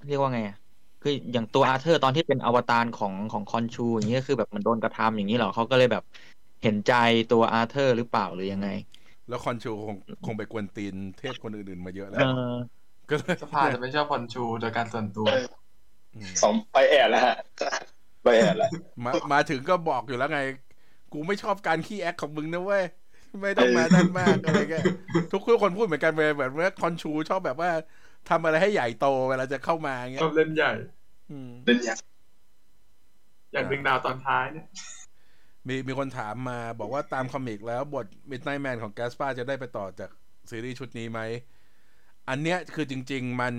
[0.05, 0.55] เรียกว่าไงอะ
[1.01, 6.03] คืออย่างตัวอาร์เธอร์ตอนที่เป็นอวตารของของคอนชูอย่างเงี้ยคือแบบมันโดนกระทำอย่างนี้เหรอเขาก็เลยแบบ
[6.61, 6.91] เห็นใจ
[7.29, 8.67] ตัวอาร์เธอร์หรือเปล่าหรือยังไง
[9.27, 12.53] แล้วคอนชูคงคงไปกวนตีนเทพคนอื่นๆมาเยอะแล้วอะ
[13.09, 15.27] ก็เลยสภาจะไม่ชอบคอนชูโดยการส่วนตัว
[16.23, 17.35] มสองไปแอดแล้วฮะ
[18.23, 18.71] ไปแอดแล้ว
[19.05, 20.39] มามาถึงก็บอกอยู่แล้วไง
[21.13, 22.83] กูไม่ชอบการขี้แอคของมึงนะเว้ย
[23.41, 24.87] ไม่ต้องมานั่นมากอะไรเงี้ย
[25.31, 27.69] ทุกคนพูดเหมือนกันเลยเหมือนว่าคอนชูชอบแบบว่า
[28.29, 30.71] ทำอะไรให้ใหญ่โตเวลาจะเข้ามาเงี้ชยอบเล่นใหญ่
[31.31, 31.99] อืมเป็นอย่าง
[33.53, 34.65] อย่างดึงดาวตอนท้ายเนี่ย
[35.67, 40.09] มีมีคนถามมาบอกว่าตามคอมิกแล้วบท Midnight Man ของแกสปาจะได้ไปต่อจาก
[40.49, 41.19] ซีรีส์ชุดนี้ไหม
[42.29, 43.55] อันเนี้ยคือจริง ๆ มัน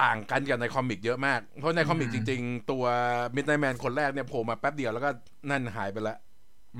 [0.00, 2.84] ต่างกันกับในคอมิกเยอะมาก เพราะในคอมิกจริง ๆ ตัว
[3.36, 5.10] Midnight Man คนแรกเนี่ยโผล่มาแป๊บเดียวแล้วก็
[5.50, 6.16] นั่นหายไปละ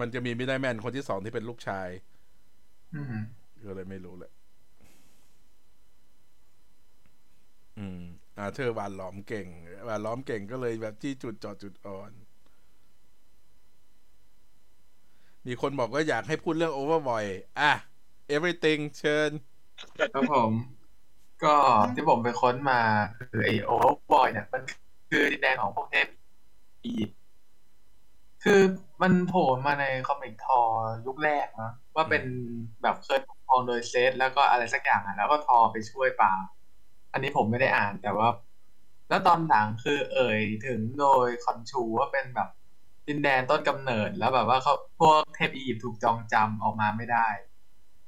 [0.00, 1.88] มันจะมี Midnight Man คนที่สองที่เป็นลูกชาย
[2.94, 3.06] อืม
[3.66, 4.32] ก็เลยไม่รู้เลย
[7.78, 8.02] อืม
[8.38, 9.46] อาเธอร์หว่านล้อมเก่งห
[9.88, 12.12] ว่านล้อมเก่งก็เลยแบบที่จุดจอดจุดอ่อน
[15.46, 17.24] มีคนบอกว่าอยากให้พูดเรื่อง Overboy
[17.60, 17.72] อะ
[18.34, 19.30] everything เชิญ
[20.14, 20.52] ครับผม
[21.44, 21.54] ก็
[21.94, 22.80] ที่ผมไปค้นมา
[23.32, 24.62] คือไอโอเวอร์บอยเนี่ย มัน
[25.10, 26.06] คือดินแดนของพวกเทพ
[26.84, 27.18] อียิปต์
[28.44, 28.60] คือ
[29.02, 30.60] มันโผล่มาในคอมิกทอ
[31.06, 32.24] ยุคแรกนะว่าเป็น
[32.82, 36.32] แบบเคยปกครองโดยเซตแล้วก็อะไรสักอย่างอะแล้วก็ทอไปช่วยป่า
[37.12, 38.28] อันนี้ผมไม่ได้อ่านแต่ว่า
[39.08, 42.48] แล้วตอนหลังคือเอ่ยถึงโดยคอนชูว่าเป็นแบบ
[43.08, 47.28] ดินแดนต้นกำเนิดแล้วแบบว่าเขาพวกเทพอียิปต์ถูกจองจำออกมาไม่ได้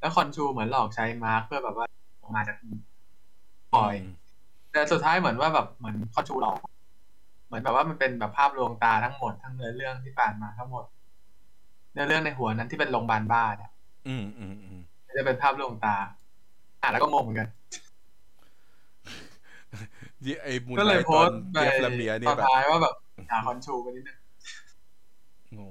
[0.00, 1.86] แล้วคอนชูเหมือนหลอกใช้มาร์คเพื่อแบบว่า
[2.20, 2.56] ออกมาจาก
[3.74, 3.94] ปล่อย
[4.72, 6.58] แต่สุดท้ายเหมือนว่าแบบเหมือนคอนชูหลอก
[7.46, 10.84] เหมือนแบบว่ามันเป็นแบบภาพลวงตาทั้งหมดทั้งเนื้อเรื่องที่ผ่านมาทั้งหมด
[11.92, 13.70] เนื้อเรื่องในหัวนั้นที่เป็นโรงพยาบาลบ้าเนี่ย
[14.06, 14.80] อืมอืมอืม
[15.16, 15.96] จะเป็นภาพลวงตา
[16.82, 17.83] อ่านแล้วก็งงเหมือนกันที่
[20.42, 22.94] ไอ้มูลก็เลยไนโพตอสนต์ไปเจฟลาเมียตนี่อนแบบท้ายว่าแบบ
[23.30, 24.18] หาคอนชูกันนิดนึง
[25.58, 25.60] ง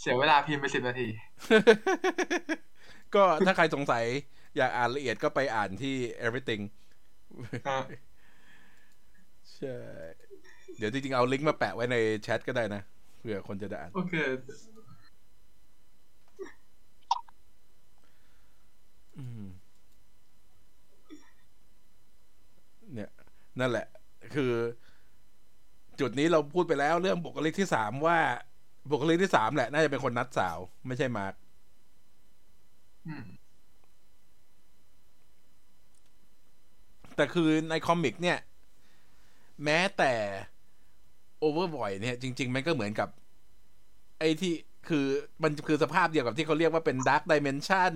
[0.00, 1.08] เสียเวลาพิมพ์ไปสิบนาที
[3.14, 4.04] ก็ถ้าใครสงสัย
[4.56, 5.94] อยากอ่านละเอียดก็ไปอ่านที่
[6.26, 6.62] everything
[9.56, 9.76] ใช่
[10.78, 12.82] เดี๋ยวจริงๆ เอาลิงก์มาแปะไว้ในแชทก็ได้นะ
[13.18, 14.14] เผื่อคนจะได้อ่าน โอเค
[19.18, 19.44] อืม
[22.94, 23.86] เนี่ยนั่นแหละ
[24.34, 24.52] คือ
[26.00, 28.18] จุดนี้เราพูดไปแล้วเรื่องบุคลิกที่สามว่า
[28.90, 31.34] บุคลิกที่สามแหละ น่าจะเป็นคนนัดสาว ไม่ใช่มาร์ค
[33.06, 33.26] อืม
[37.16, 38.38] แต่คือในคอมิกเนี่ย
[39.64, 40.12] แม้แต่
[41.38, 43.08] Overvoid เนี่ย จริง ๆ มันก็เหมือนกับ
[44.18, 44.54] ไอ้ที่
[44.88, 45.06] คือ
[45.42, 47.92] มันคือสภาพเดียวกับที่เขาเรียกว่าเป็น Dark Dimension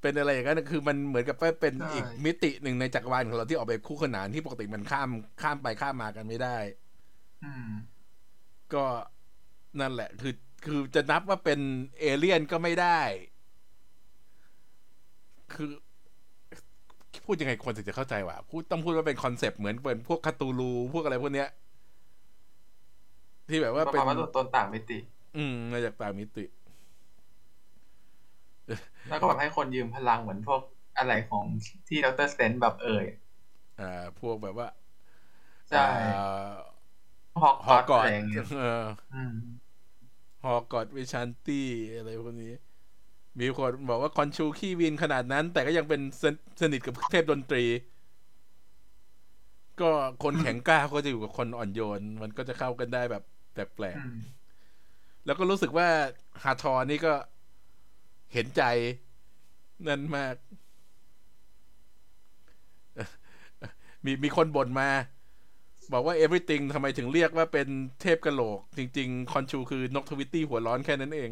[0.00, 5.08] เป็นอะไรอย่างนั้นคือมันเหมือนกับว่าเป็นใช่อีกมิติหนึ่งในจักรวาลของเราที่ออกไปคู่ขนานที่ปกติมันข้าม
[5.42, 6.56] ข้ามไปข้ามมากันไม่ได้
[7.44, 7.68] อืม
[8.74, 8.84] ก็
[9.80, 10.34] นั่นแหละ คือ
[10.64, 11.60] คือจะนับว่าเป็น
[12.00, 13.00] เอเลี่ยนก็ไม่ได้
[15.52, 15.68] คือ
[17.24, 21.48] พูดยังไงคนถึงจะเข้าใจวะพูดต้องพูดว่าเป็นคอนเซปต์เหมือนเป็นพวกคธูลูพวกอะไรพวกเนี้ย
[23.48, 24.98] ที่แบบว่าประเป็นมาณว่าตัวตนต่างมิติ
[25.36, 26.44] อืมมาจากต่างมิติ
[29.08, 30.60] แล้วก็แบบให้คนยืมพลังเหมือนพวก
[30.96, 31.46] อะไรของ
[31.88, 33.04] ที่ดรสเตนแบบเอ่ย
[33.78, 33.84] อ่า
[34.18, 34.68] พวกแบบว่า
[35.68, 36.68] ใช่อ่า
[37.40, 39.32] ฮอกฮอกกออดอะไรอย่างเงี้ยเอออืม
[40.44, 41.66] ฮอกอดวิชันตี้
[41.96, 42.52] อะไรพวกนี้
[43.40, 47.64] มีคนบอกว่าคอนชูขี้วินขนาดนั้น แต่ก็ยังเป็นสนสนิทกับเทพดนตรี
[49.80, 49.90] ก็
[50.22, 55.88] คนแข็งกล้าก็จะอยู่กับคนอ่อนโยน มันก็จะเข้ากันได้แบบแปลกอืมๆแล้วก็รู้สึกว่า
[56.42, 57.12] ฮาทอนี่ก็
[58.32, 58.62] เห็นใจ
[59.86, 60.36] นั่นมาก
[64.04, 64.88] มีมีคนบ่นมา
[65.92, 67.68] บอกว่า everything ทำไมถึงเรียกว่าเป็น
[68.00, 71.30] เทพกะโหลก จริง ๆ คอนชูคือนกทวิตตี้หัวร้อนแค่นั้นเอง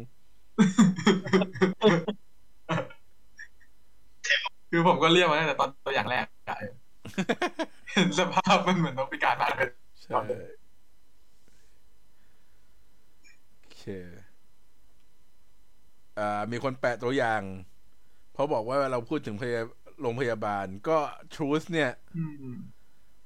[4.69, 6.55] คือผมก็เรียกมาตั้งแต่ตอนตัวอย่างแรกอะ
[7.93, 9.69] เห็นสภาพมันเหมือนนกพิการมากเลย
[10.03, 10.21] ใช่
[13.61, 14.26] โอเคอ่า
[16.51, 17.41] มีคนแปะตัวอย่าง
[18.33, 19.61] เพราะบอกว่าเราพูดถึงพยา
[20.01, 20.97] โรงพยาบาล ก็
[21.33, 22.55] ทรูสเนี่ยอืม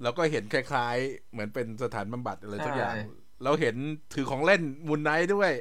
[0.03, 3.03] เราก็เห็นคล้ายๆ เหมือนเป็นสถานบำบัดอะไรสักอย่างใช่
[3.43, 3.75] เราเห็น
[4.13, 5.51] ถือของเล่นมูนไนท์ด้วย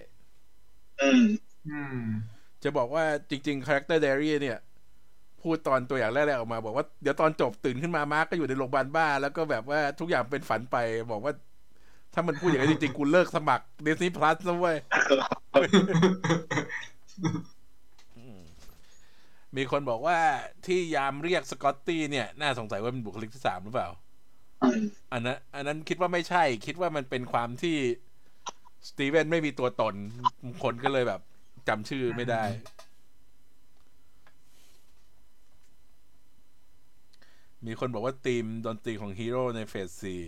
[1.03, 1.24] อืม
[1.68, 2.03] อืม
[2.62, 4.59] จะบอกว่าจริงๆคาแรคเตอร์เดลี่เนี่ย
[5.43, 10.76] พูดตอนตัวอย่างแรกๆออกมา บอกว่าเดี๋ยวตอนจบตื่นขึ้นมามาร์กก็อยู่ในโรงพยาบาลบ้า แล้วก็แบบว่าทุกอย่างเป็นฝันไป
[11.12, 11.33] บอกว่า
[12.14, 14.76] ถ้ามันพูดอย่างนี้จริงๆ กูเลิกสมัคร Disney Plus นะเว้ย
[19.57, 20.18] มีคนบอกว่า
[20.66, 23.89] ที่ยามเรียกสกอตตี้เนี่ย น่าสงสัยว่าเป็นบุคลิกที่สามหรือเปล่า
[25.12, 27.77] อันนั้น อันนั้นคิดว่าไม่ใช่ คิดว่ามันเป็นความที่
[28.89, 29.95] สตีเวนไม่มีตัวตน
[30.62, 31.21] คนก็เลยแบบ
[31.68, 32.43] จำชื่อไม่ได้
[37.66, 40.23] มีคนบอกว่าธีมดนตรีของฮีโร่ในเฟสสี่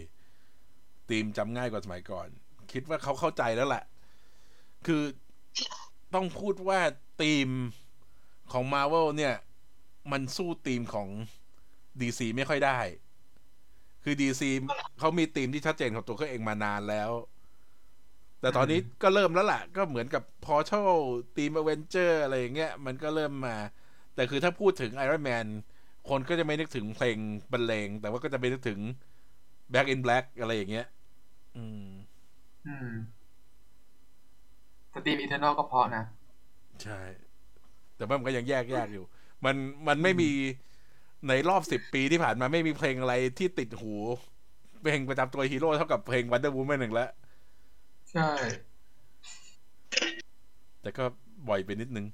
[1.09, 2.28] ธีมจำง่ายกว่าสมัยก่อน
[2.72, 3.84] คิดว่าเขาเข้าใจแล้วแหละ
[4.86, 5.03] คือ
[6.14, 6.80] ต้องพูดว่า
[7.22, 7.48] ธีม
[8.52, 9.34] ของมา r v e l เนี่ย
[10.12, 11.08] มันสู้ธีมของ
[12.00, 12.78] DC ไม่ค่อยได้
[14.04, 14.42] คือ DC
[14.98, 17.10] เขามีธีมที่ชัดเจนของตัวเขาเองมานานแล้ว
[18.40, 20.90] แต่ตอนนี้ก็เริ่มแล้วล่ะ ก็เหมือนกับพอ r ช a l
[21.36, 23.56] ธีมอเวนเจอร์อะไรอย่างเงี้ย มันก็เริ่มมา
[24.14, 25.46] แต่คือถ้าพูดถึง Iron Man
[26.08, 27.18] คนก็จะไม่นึกถึงเพลง
[27.52, 28.80] บรรเลง แต่ว่าก็จะไปนึกถึง
[29.72, 30.86] Back in Black อะไรอย่างเงี้ย
[31.56, 31.88] อืม
[32.66, 33.21] อืม
[34.95, 36.05] สตรีมอีเทอร์นอลก็เพราะนะ
[36.82, 37.01] ใช่
[37.97, 39.05] แต่ว่ามันก็ยังแยกแยกอยู่
[39.45, 39.57] มัน
[39.88, 40.30] มันไม่มี
[41.28, 43.95] ในรอบสิบปีที่ผ่านมาไม่มีเพลงอะไรที่ติดหู
[44.82, 47.11] เพลงประจำตัวฮีโร่เท่ากับเพลง Wonder Woman หนึ่งแล้ว
[48.12, 48.30] ใช่
[50.82, 51.05] แต่ก็
[51.49, 52.07] บ่อยไปนิดนึง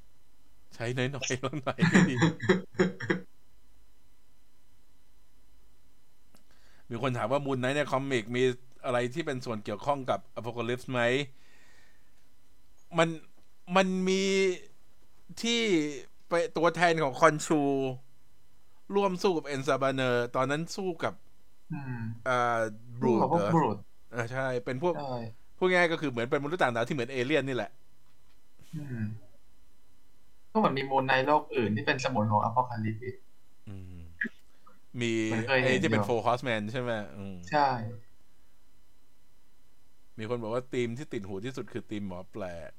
[0.75, 2.17] ใช้น้อยๆลงหน่อยก็ดี
[6.91, 8.43] มีคนถามว่ามูนไนท์ในคอมิกมี
[8.85, 11.01] อะไรที่เป็นส่วนเกี่ยวข้องกับอ p o c a l y p s e ไหม
[12.99, 13.09] มัน
[13.77, 14.23] มันมี
[15.43, 15.61] ที่
[16.29, 17.61] ไปตัวแทนของคอนชู
[18.95, 21.15] ร่วมสู้กับ En Sabah Nur ตอนนั้นสู้กับ
[21.73, 22.61] อืมอ่า
[23.01, 23.77] บรูดพวกเหรอบรูด
[24.15, 25.15] อ่าใช่ เป็นพวกใช่
[25.59, 27.71] พูดง่ายๆก็คือเหมือนเป็นมนุษย์ต่างดาวที่เหมือนเอเลี่ยนนี่แหละ
[28.75, 29.05] อืม
[30.53, 33.21] ก็เหมือนมีมูนไนท์โลกอื่นที่เป็นสมุนของ Apocalypse
[33.69, 34.03] อืม
[35.01, 37.69] มีมันเคยเห็นไอ้ที่เป็นอยู่ Four Horsemen ใช่ไหมอืมใช่
[40.19, 42.71] มีคนบอกว่าธีมที่ติดหูที่สุดคือธีมหมอแปลก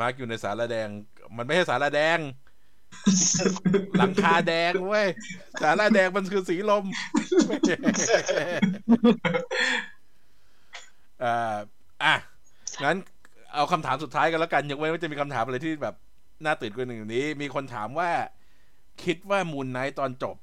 [0.00, 0.88] มาร์กอยู่ในสาราแดง
[1.36, 2.18] มันไม่ใช่สาราแดง
[3.98, 5.08] หลังคาแดงเว้ย
[5.62, 6.84] สาราแดงมันคือสีลม
[11.22, 11.56] อ่า
[12.04, 12.14] อะ
[12.84, 12.96] งั้น
[13.54, 15.94] เอาคำถามสุดท้ายกันแล้วกันยกเว้นว่าจะมีคำถามอะไรที่แบบ
[16.44, 18.10] น่าตื่นกว่าหนึ่งนี้ มีคนถามว่า
[19.04, 20.36] คิดว่ามูนไนท์ตอนจบ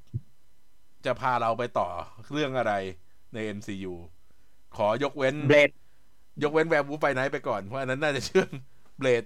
[1.06, 1.88] จะพาเราไปต่อ
[2.32, 2.72] เรื่องอะไร
[3.34, 3.94] ใน MCU
[4.76, 5.70] ขอยกเว้นเบลด
[6.42, 8.50] ยกเว้น Werewolf by Night ไปก่อน เพราะอันนั้นน่าจะเชื่อม
[8.98, 9.24] เบลด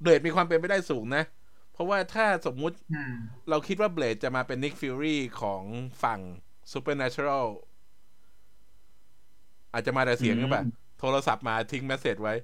[0.00, 1.24] เบลดมีความเป็นไปได้สูงนะ
[1.72, 3.14] เพราะว่าถ้าสมมุติอืม
[3.50, 5.62] เราคิดว่าเบลดจะมาเป็นนิกฟิ r รี่ของ
[6.02, 6.20] ฝั่ง
[6.72, 7.46] Supernatural
[9.72, 10.62] อาจจะมาแต่เสียงหรือเปล่า
[11.00, 12.34] โทรศัพท์มาทิ้ง message ไว้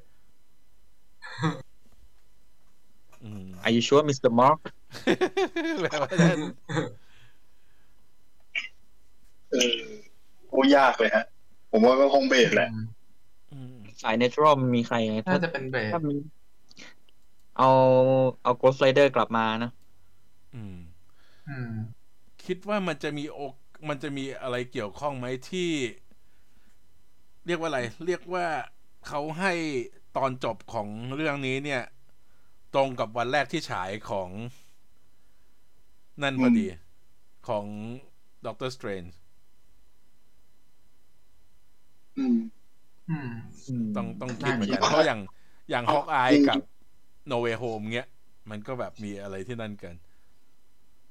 [3.23, 4.59] อืมอายุชัวมิสเตอร์มาร์ค
[5.83, 6.41] แบบว่านั้น
[9.53, 9.81] เออ
[10.51, 11.25] โอ้ยากเลยฮะ
[11.71, 12.85] ผมว่าก็คงเบสแหละอืม
[14.05, 16.15] สายเนเชอรัลมีใครไงน่าถ้าจะเป็นเบรดถ้ามี
[17.57, 17.71] เอา
[18.43, 19.71] เอาโกสไลเดอร์กลับมานะ
[20.55, 20.77] อืม
[21.49, 21.73] อืม
[22.45, 23.55] คิดว่ามันจะมีอก
[23.89, 25.71] มันจะมีอะไรเกี่ยวข้องไหมที่
[27.47, 28.47] เรียกว่าอะไร เรียกว่า
[29.07, 29.53] เขาให้
[30.17, 31.83] ตอนจบของเรื่องนี้เนี่ย
[32.75, 34.31] ตรงกับวันแรกที่ฉายของ
[36.23, 36.67] นั่นพอดี
[37.49, 37.67] ของ
[38.47, 39.05] Doctor Strange
[42.17, 42.64] อืมอืม
[43.97, 45.21] ต้องต้องคิดเหมือนกันน่าคิดเพราะอย่าง
[45.71, 46.57] อย่าง Hawkeye จริงกับ
[47.29, 48.09] No Way Home เงี้ย
[48.51, 49.95] มันก็แบบมีอะไรที่นั่นกัน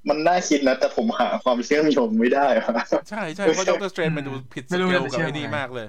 [0.10, 2.66] มันน่าคิดนะ แต่ผมหาความเชื่อมโยงไม่ได้อะ
[3.10, 5.88] ใช่ใช่เพราะด็อกเตอร์สเตรนมันดูผิดสไม่รู้จะกับเชื่อไอ้นี่ไงมากเลย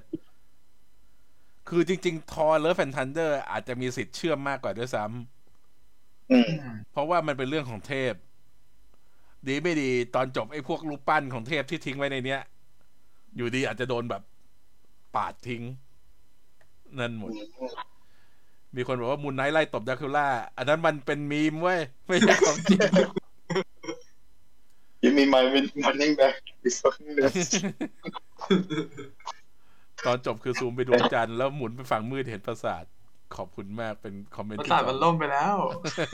[1.68, 8.14] คือจริง ๆ Thor Love and Thunder อาจจะมีสิทธิ์เชื่อมมากกว่าด้วยซ้ำอืมอืมเพราะว่ามันเป็นเรื่องของเทพ
[9.46, 12.40] ดีไม่ดีตอนจบไอ้พวกรูปปั้นของเทพที่ทิ้งไว้ในเนี้ย
[13.36, 14.22] อยู่ดีอาจจะโดนแบบ
[15.16, 15.62] ปาดทิ้ง
[16.98, 17.30] นั่นหมด
[18.76, 22.80] มีคนบอกว่า Moon Knight ไล่ตบดราคูล่า อันนั้นมันเป็นมีมเว้ย ไม่ใช่ของจริง
[25.04, 27.30] ยังมีมันเป็นมันนิ่งแบ็กอีกสักเดือน
[30.06, 32.84] ตอนจบคือซูมไปดวงจันทร์แล้วหมุนไปฝั่งมืดเห็นปราสาท
[33.36, 35.56] ขอบคุณมากเป็นคอมเมนต์ประที่สาทมันล่มไปแล้ว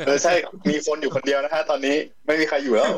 [0.06, 0.32] เออใช่
[0.70, 2.90] มีคนอยู่คนเดียวนะฮะตอนนี้ไม่มีใครอยู่แล้ว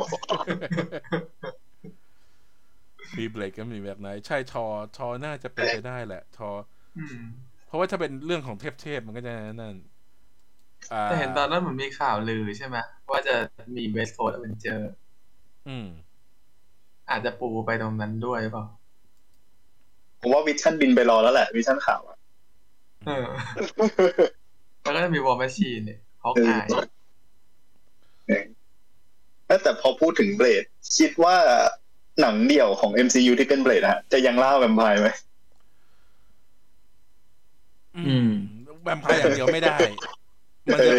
[3.19, 4.65] มีเบรกก็มีแบบไหน ใช่ทอ
[4.97, 6.51] ทอน่าจะเป็นไปได้แหละทอ
[6.99, 7.19] อืม
[7.51, 9.77] เพ ราะว่าถ้าเป็นเรื่องของเทพเทพๆมันก็จะนั่น
[10.93, 12.77] อ่าแต่เห็นตอนนั้นเหมือนมีข่าวลือใช่ไหม
[13.11, 13.35] ว่าจะ
[13.77, 14.91] มีเวสโ o ดอเวนเจอร์
[15.69, 15.87] อืม
[17.11, 18.65] อาจจะปูไปตรงนั้นด้วยหรือเปล่า
[20.21, 22.17] ผมว่า Vision บินไปรอแล้วแหละ Vision ขาวอะ
[23.07, 23.27] เออ
[24.83, 26.67] แล้วก็จะมี War Machine เนี่ย Hawkeye
[29.63, 30.65] แต่พอพูดถึง Blade
[30.99, 31.37] คิดว่า
[32.21, 35.09] หนังเดี่ยวของ MCU ที่เป็น Blade อะจะยังล่าแวมไพร์ไหม
[37.97, 38.29] อืม
[38.83, 39.77] แวมไพร์อย่างเดียวไม่ได้
[40.73, 40.93] มันจะ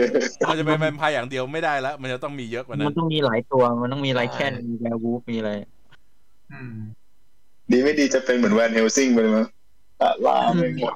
[0.49, 5.51] มันจะเป็นแวมไพร์อย่างเดียวไม่ได้แล้วมันจะต้องมีเยอะกว่านั้นมันต้องมีหลายตัวมันต้องมี Lycan มี werewolf มีอะไร
[6.51, 6.75] อืม
[7.71, 9.47] ดีไม่ดีจะเป็นเหมือน Van Helsing ไปเลยมั้ง
[10.01, 10.93] อะล่าไปหมด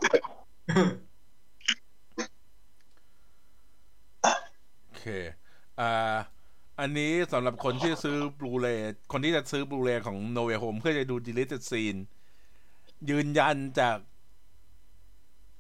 [4.86, 5.06] โอเค
[5.80, 6.16] อ่า
[6.80, 12.00] อันนี้สำหรับคนที่ซื้อบลูเรย์คนที่จะซื้อบลูเรย์ของ No Way Home เพื่อจะดู deleted scene
[13.10, 13.98] ยืนยันจาก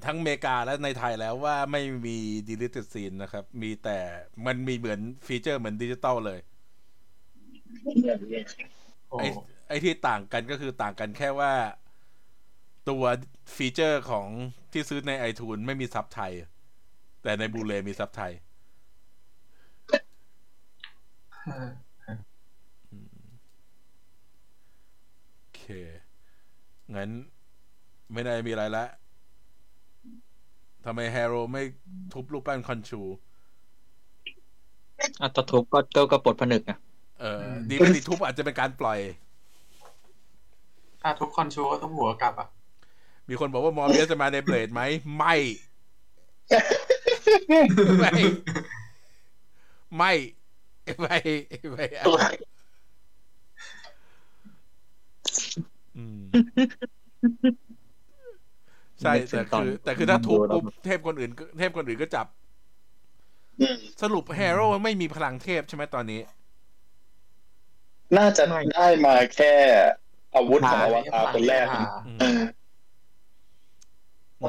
[0.05, 2.17] ทั้งอเมริกาและในไทยแล้วว่าไม่มี
[2.47, 3.99] deleted scene นะครับ มีแต่
[4.45, 6.39] มันมีเหมือน feature เหมือนดิจิตอลเลย
[9.09, 9.27] โอ้ไอ้
[9.67, 11.53] ไอ้ที่ต่างกันก็คือต่างกันแค่ว่า
[12.89, 13.03] ตัว
[13.55, 14.27] feature ของ
[14.71, 16.33] ที่ซื้อใน iTunes ไม่มีซับไทย
[17.23, 18.31] แต่ในบลูเรย์มีซับไทย
[21.45, 21.69] เออ
[25.37, 25.63] โอเค
[26.95, 27.09] งั้น
[28.13, 28.85] ไม่ได้มีอะไรละ
[30.85, 31.63] ทำไมแฮร์โรไม่
[32.13, 33.01] ทุบรูปปั้นคอนชู
[35.21, 36.77] อะตะทุบก็ก็ก็ปลดผนึกอะ
[37.19, 38.99] เออดีไม่ดีทุบอาจจะเป็นการปล่อย
[41.01, 42.47] ถ้าทุกคอนชูก็ต้องหัวกลับอะ
[43.29, 44.81] มีคนบอกว่ามอร์เบียสจะมาในเบลดไหม
[45.17, 45.35] ไม่
[47.97, 48.11] ไม่
[49.97, 50.11] ไม่
[51.01, 51.17] ไม่
[51.71, 52.07] ไม่เอา
[55.97, 56.21] อืม
[59.01, 62.27] ใช่แต่คือแต่คือถ้าทุบปุ๊บเทพคนอื่นก็เทพคนอื่นก็จับ
[63.61, 66.21] อืมสรุปแฮร์โร่ไม่มีพลังเทพใช่ไหมตอนนี้
[68.17, 69.53] น่าจะไม่ได้มาแค่
[70.35, 72.41] อาวุธของอวตารคนแรกอ่าอืมเออ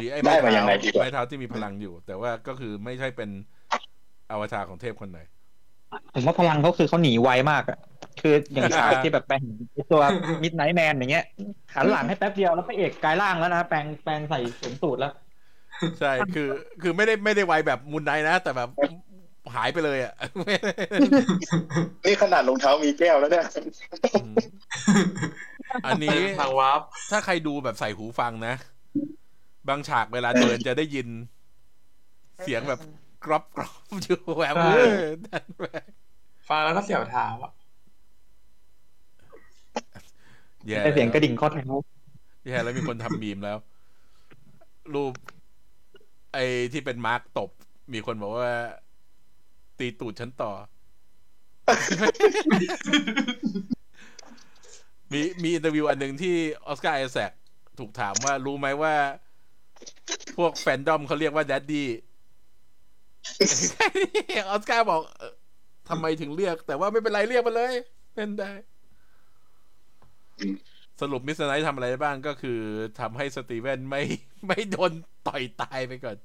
[0.01, 3.31] มีไอ้ได้ไม้มายัเท้างไงดีกว่าไม้เท้าที่มีพลังอยู่ แต่ว่าก็คือไม่ใช่เป็น
[4.31, 5.21] อวตารของเทพคนไหน
[6.15, 7.79] ผมว่าพลังเขาคือเขาหนีไวมากอะ
[8.21, 9.43] คืออย่างฉากที่แบบแปลง
[9.93, 10.03] ตัว
[10.43, 11.25] Midnight Man อย่างเงี้ย
[11.75, 15.13] หันหลังให้แป๊บเดียวแล้วพระเอกกลายร่างแล้วนะแปลงแปลงใส่สวมสูทแล้ว
[16.01, 16.49] ใช่คือ
[16.83, 18.69] คือไม่ได้ไม่ได้ไวแบบ Moon Knight นะ แต่แบบ
[19.55, 20.15] หายไปเลยอะ
[22.05, 23.47] นี่ขนาดรองเท้ามีแก้วแล้วเนี่ย
[24.15, 24.35] อืม
[25.87, 26.81] อันนี้ทางวาร์ป
[27.11, 28.55] ถ้าใครดูแบบใส่หูฟังนะ
[29.69, 31.09] บางฉากเวลาเดินจะได้ยิน
[32.45, 32.81] เสียงแบบ
[33.25, 35.85] กรอบกรอบอยู่แบบเออนั่นแบบ
[36.49, 37.53] ฟังแล้วก็เสียวเท้าอะ
[40.69, 41.67] แย่แต่เสียงกระดิ่งข้อเท้า
[42.43, 43.59] พี่ Harrow แล้วมีคนทำมีมแล้ว
[44.95, 45.13] รูป
[46.33, 47.51] ไอ้ที่เป็น Marc ตบ
[47.93, 48.53] มีคนบอกว่า
[49.79, 50.53] ตีตูดฉันต่อ
[55.13, 56.35] มีมี interview อันหนึ่งที่
[56.67, 57.33] Oscar Isaac
[57.79, 58.95] ถูกถามว่ารู้ไหมว่า
[60.37, 61.89] พวกแฟนดอมเขาเรียกว่า daddy
[64.51, 65.03] Oscar บอก
[65.89, 67.75] ทำไมถึงเรียกแต่ว่าไม่เป็นไรเรียกมาเลย
[68.15, 68.53] เล่นได้
[71.01, 71.29] สรุป Mr.
[71.31, 72.61] Knight ทำอะไรบ้างก็คือ
[73.01, 74.03] ทำให้ Steven ไม่
[74.47, 74.93] ไม่โดน
[75.29, 76.17] ต่อยตายไปก่อน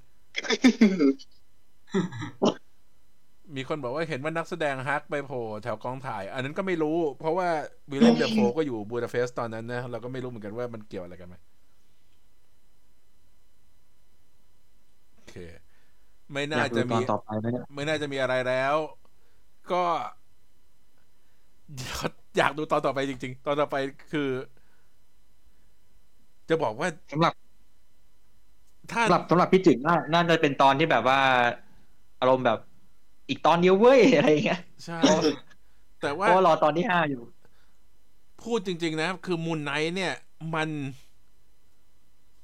[3.55, 7.49] มีคนบอกว่าเห็นว่านักแสดงฮักไปโผล่แถวกองถ่าย อันนั้นก็ไม่รู้ เพราะว่า
[7.91, 11.35] วิลเลมเดอโฟก็อยู่บูดาเฟสต์ตอนนั้นนะ เราก็ไม่รู้เหมือนกันว่ามันเกี่ยวอะไรกันไหม
[15.15, 15.33] โอเค
[16.34, 18.75] ไม่อน่ายากดูจะตมีอนต่อไปไหมเนี่ยไม่น่าจะมีอะไรแล้ว
[19.71, 19.84] ก็
[22.38, 23.75] อยากดูตอนต่อไปจริง ๆ ตอนต่อไป
[24.11, 24.29] คือ
[26.49, 27.34] จะบอกว่าสำหรับ
[28.91, 31.19] ถ้าสำหรับสำหรับพี่จึงน่าน่าจะเป็นตอนที่แบบว่า
[32.19, 32.59] อารมณ์แบบ
[33.29, 35.19] อีกตอนเดียวเว้ยอะไรอย่างเงี้ยใช่เพราะว่า
[36.01, 37.23] แต่เพว่าราะว่ารอตอนที่ห้าอยู่
[38.43, 40.13] พูดจริง ๆ นะ คือ Moon Knight เนี่ย
[40.55, 40.69] มัน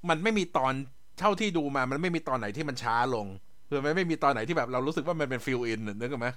[0.09, 0.73] มันไม่มีตอน
[1.19, 3.27] เท่าที่ดูมา มันไม่มีตอนไหนที่มันช้าลง
[3.69, 6.27] คือมันไม่มีตอนไหนที่แบบเรารู้สึกว่ามันเป็น fill in นึกออกไหม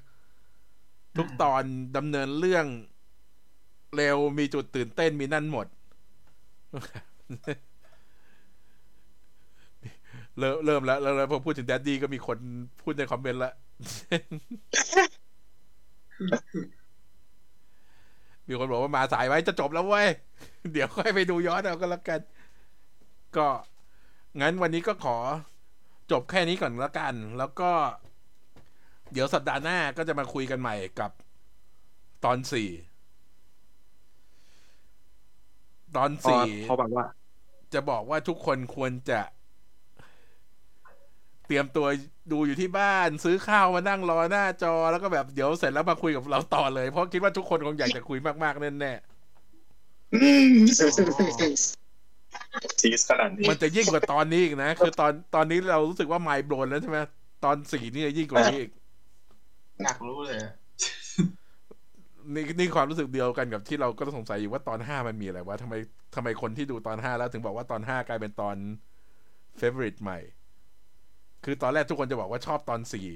[1.16, 1.62] ทุกตอน
[1.97, 2.66] ดำเนินเรื่อง
[3.97, 5.66] เร็วมีจุดตื่นเต้นมีนั่นหมด
[10.39, 12.39] เริ่มเริ่มแล้วแล้วแล้วพอพูดถึงแดดดี้ก็มีคน
[12.80, 13.53] พูดในคอมเมนต์ละ
[18.49, 20.09] มีคนบอกว่ามาสายไว้จะจบแล้วเว้ย
[20.72, 22.20] เดี๋ยวค่อยไปดูย้อนเอาก็แล้วกัน
[23.37, 23.49] ก็
[24.41, 25.16] งั้นวันนี้ก็ขอ
[26.12, 27.70] จบแค่นี้ก่อนแล้วกัน แล้วก็
[29.12, 31.10] เดี๋ยวสัปดาห์หน้าก็จะมาคุยกันใหม่กับ
[32.24, 32.70] ตอนสี่
[35.96, 37.04] ตอนสี่พอแบบว่า
[37.74, 39.20] จะบอกว่าทุกคนควรจะ
[41.46, 41.86] เตรียมตัว
[42.32, 48.92] ดูอยู่ที่บ้าน ซื้อข้าวมานั่งรอหน้าจอแล้วก็แบบเดี๋ยวเสร็จแล้วมาคุยกับเราต่อเลย เพราะคิดว่าทุกคนคงอยากจะคุยมากๆแน่
[50.14, 50.18] อื
[52.33, 52.39] ม
[52.80, 56.99] ทีสขนาดนี้ๆมันจะยิ่งกว่าตอนนี้อีกนะ คือตอนตอนนี้เรารู้สึกว่าไมล์โบนแล้วใช่ไหม
[57.45, 58.70] ตอนสี่นี่จะยิ่งกว่านี้อีก
[59.85, 60.53] อยากรู้เลยอะ
[62.35, 65.74] นี่นี่ความรู้สึกเดียวกันกับที่เราก็สงสัยอยู่ว่าตอนห้ามันมีอะไรวะทำไม
[66.14, 68.57] ทำไมคนที่ดูตอนห้าแล้วถึงบอกว่าตอนห้ากลายเป็นตอน
[69.57, 70.18] เฟเวอริตใหม่
[71.45, 73.07] คือตอนแรกทุกคนจะบอกว่าชอบตอนสี่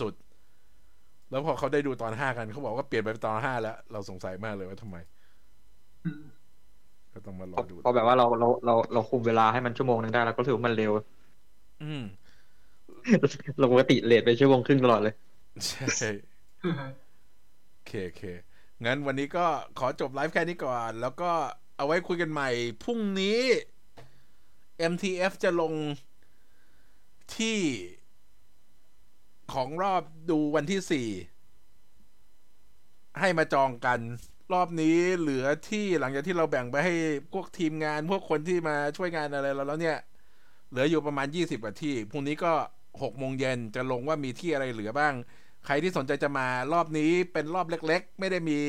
[0.00, 4.96] สุดๆ แล้วพอเขาได้ดูตอนห้ากันเขาบอกว่าเปลี่ยนไปเป็นตอนห้าแล้ว เราสงสัยมากเลยว่าทำไม
[7.14, 10.92] ก็ต้องมารอดูพอแบบว่าเราเราเราเราคุมเวลาให้มันชั่วโมงนึงได้แล้วก็ถือว่ามันเร็ว
[11.82, 12.02] อืม
[13.58, 15.14] เราปกติเลทไปชั่วโมงครึ่งตลอดเลย
[15.66, 16.10] ใช่
[17.72, 18.22] โอเคโอเค
[18.84, 19.44] งั้นวันนี้ก็
[19.78, 21.30] ขอจบไลฟ์แค่นี้ก่อน แล้วก็
[21.76, 22.50] เอาไว้คุยกันใหม่
[22.84, 23.38] พรุ่งนี้
[24.92, 25.72] MTF จะลง
[27.36, 27.58] ที่
[29.52, 31.08] ของรอบดูวันที่สี่
[33.20, 33.98] ให้มาจองกัน
[34.52, 36.94] รอบนี้เหลือที่หลังจากที่เราแบ่งไปให้
[37.32, 39.98] พวกทีมงาน พวกคนที่มาช่วยงานอะไรเราแล้วเนี่ย
[40.70, 42.52] เหลืออยู่ประมาณยี่สิบกว่าที่พรุ่งนี้ก็
[43.02, 45.14] หกโมงเย็นจะลงว่ามีที่อะไรเหลือบ้าง
[45.66, 48.60] ใครที่สนใจจะมารอบนี้เป็นรอบเล็ก ๆ ไม่ได้มี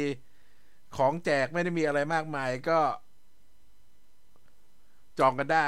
[0.97, 2.79] ของแจกไม่ได้มีอะไรมากมายก็
[5.19, 5.67] จองกันได้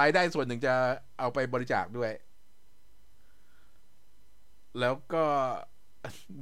[0.00, 0.74] รายได้ส่วนหนึ่งจะ
[1.18, 2.12] เอาไปบริจาคด้วย
[4.80, 5.24] แล้วก็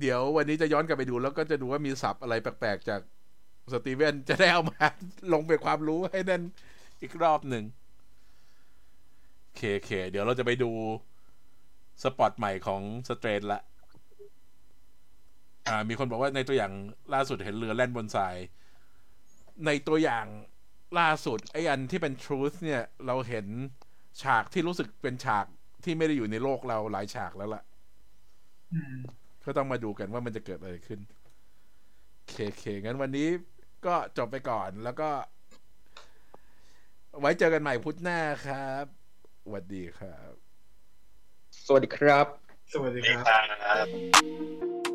[0.01, 3.01] เดี๋ยววันนี้จะย้อนกลับไปดูแล้วก็จะดูว่ามีศัพท์อะไรแปลกๆ จาก
[3.73, 4.87] สตีเวนจะได้เอามา
[5.33, 6.43] ลงเป็นความรู้ให้นั่น
[7.01, 7.65] อีกรอบหนึ่ง
[9.57, 10.71] เคเคเดี๋ยวเราจะไปดู
[12.03, 13.61] สปอตใหม่ของสเตรนละ
[15.67, 16.73] อ่า มีคนบอกว่าในตัวอย่าง
[17.15, 18.37] ล่าสุดเห็นเรือแล่นบนทราย
[19.67, 20.27] ในตัวอย่าง
[20.99, 23.47] ล่าสุด ไอ้อันที่เป็น truth เนี่ย เราเห็น
[24.23, 25.47] ฉากที่รู้สึกเป็นฉาก
[25.85, 27.63] ที่ไม่ได้อยู่ในโลกเราหลายฉากแล้วล่ะ
[29.45, 31.01] ก็ต้องมาดูกันว่ามันจะเกิดอะไรขึ้น
[32.29, 33.29] เคเคงั้นวันนี้
[33.87, 35.11] ก็จบไปก่อนแล้วก็
[37.21, 38.85] ไว้เจอกันใหม่พุธหน้าครับ
[39.45, 40.33] สวัสดีครับ
[41.67, 42.27] สวัสดีครับ
[42.73, 44.94] สวัสดีนี่ครับครับ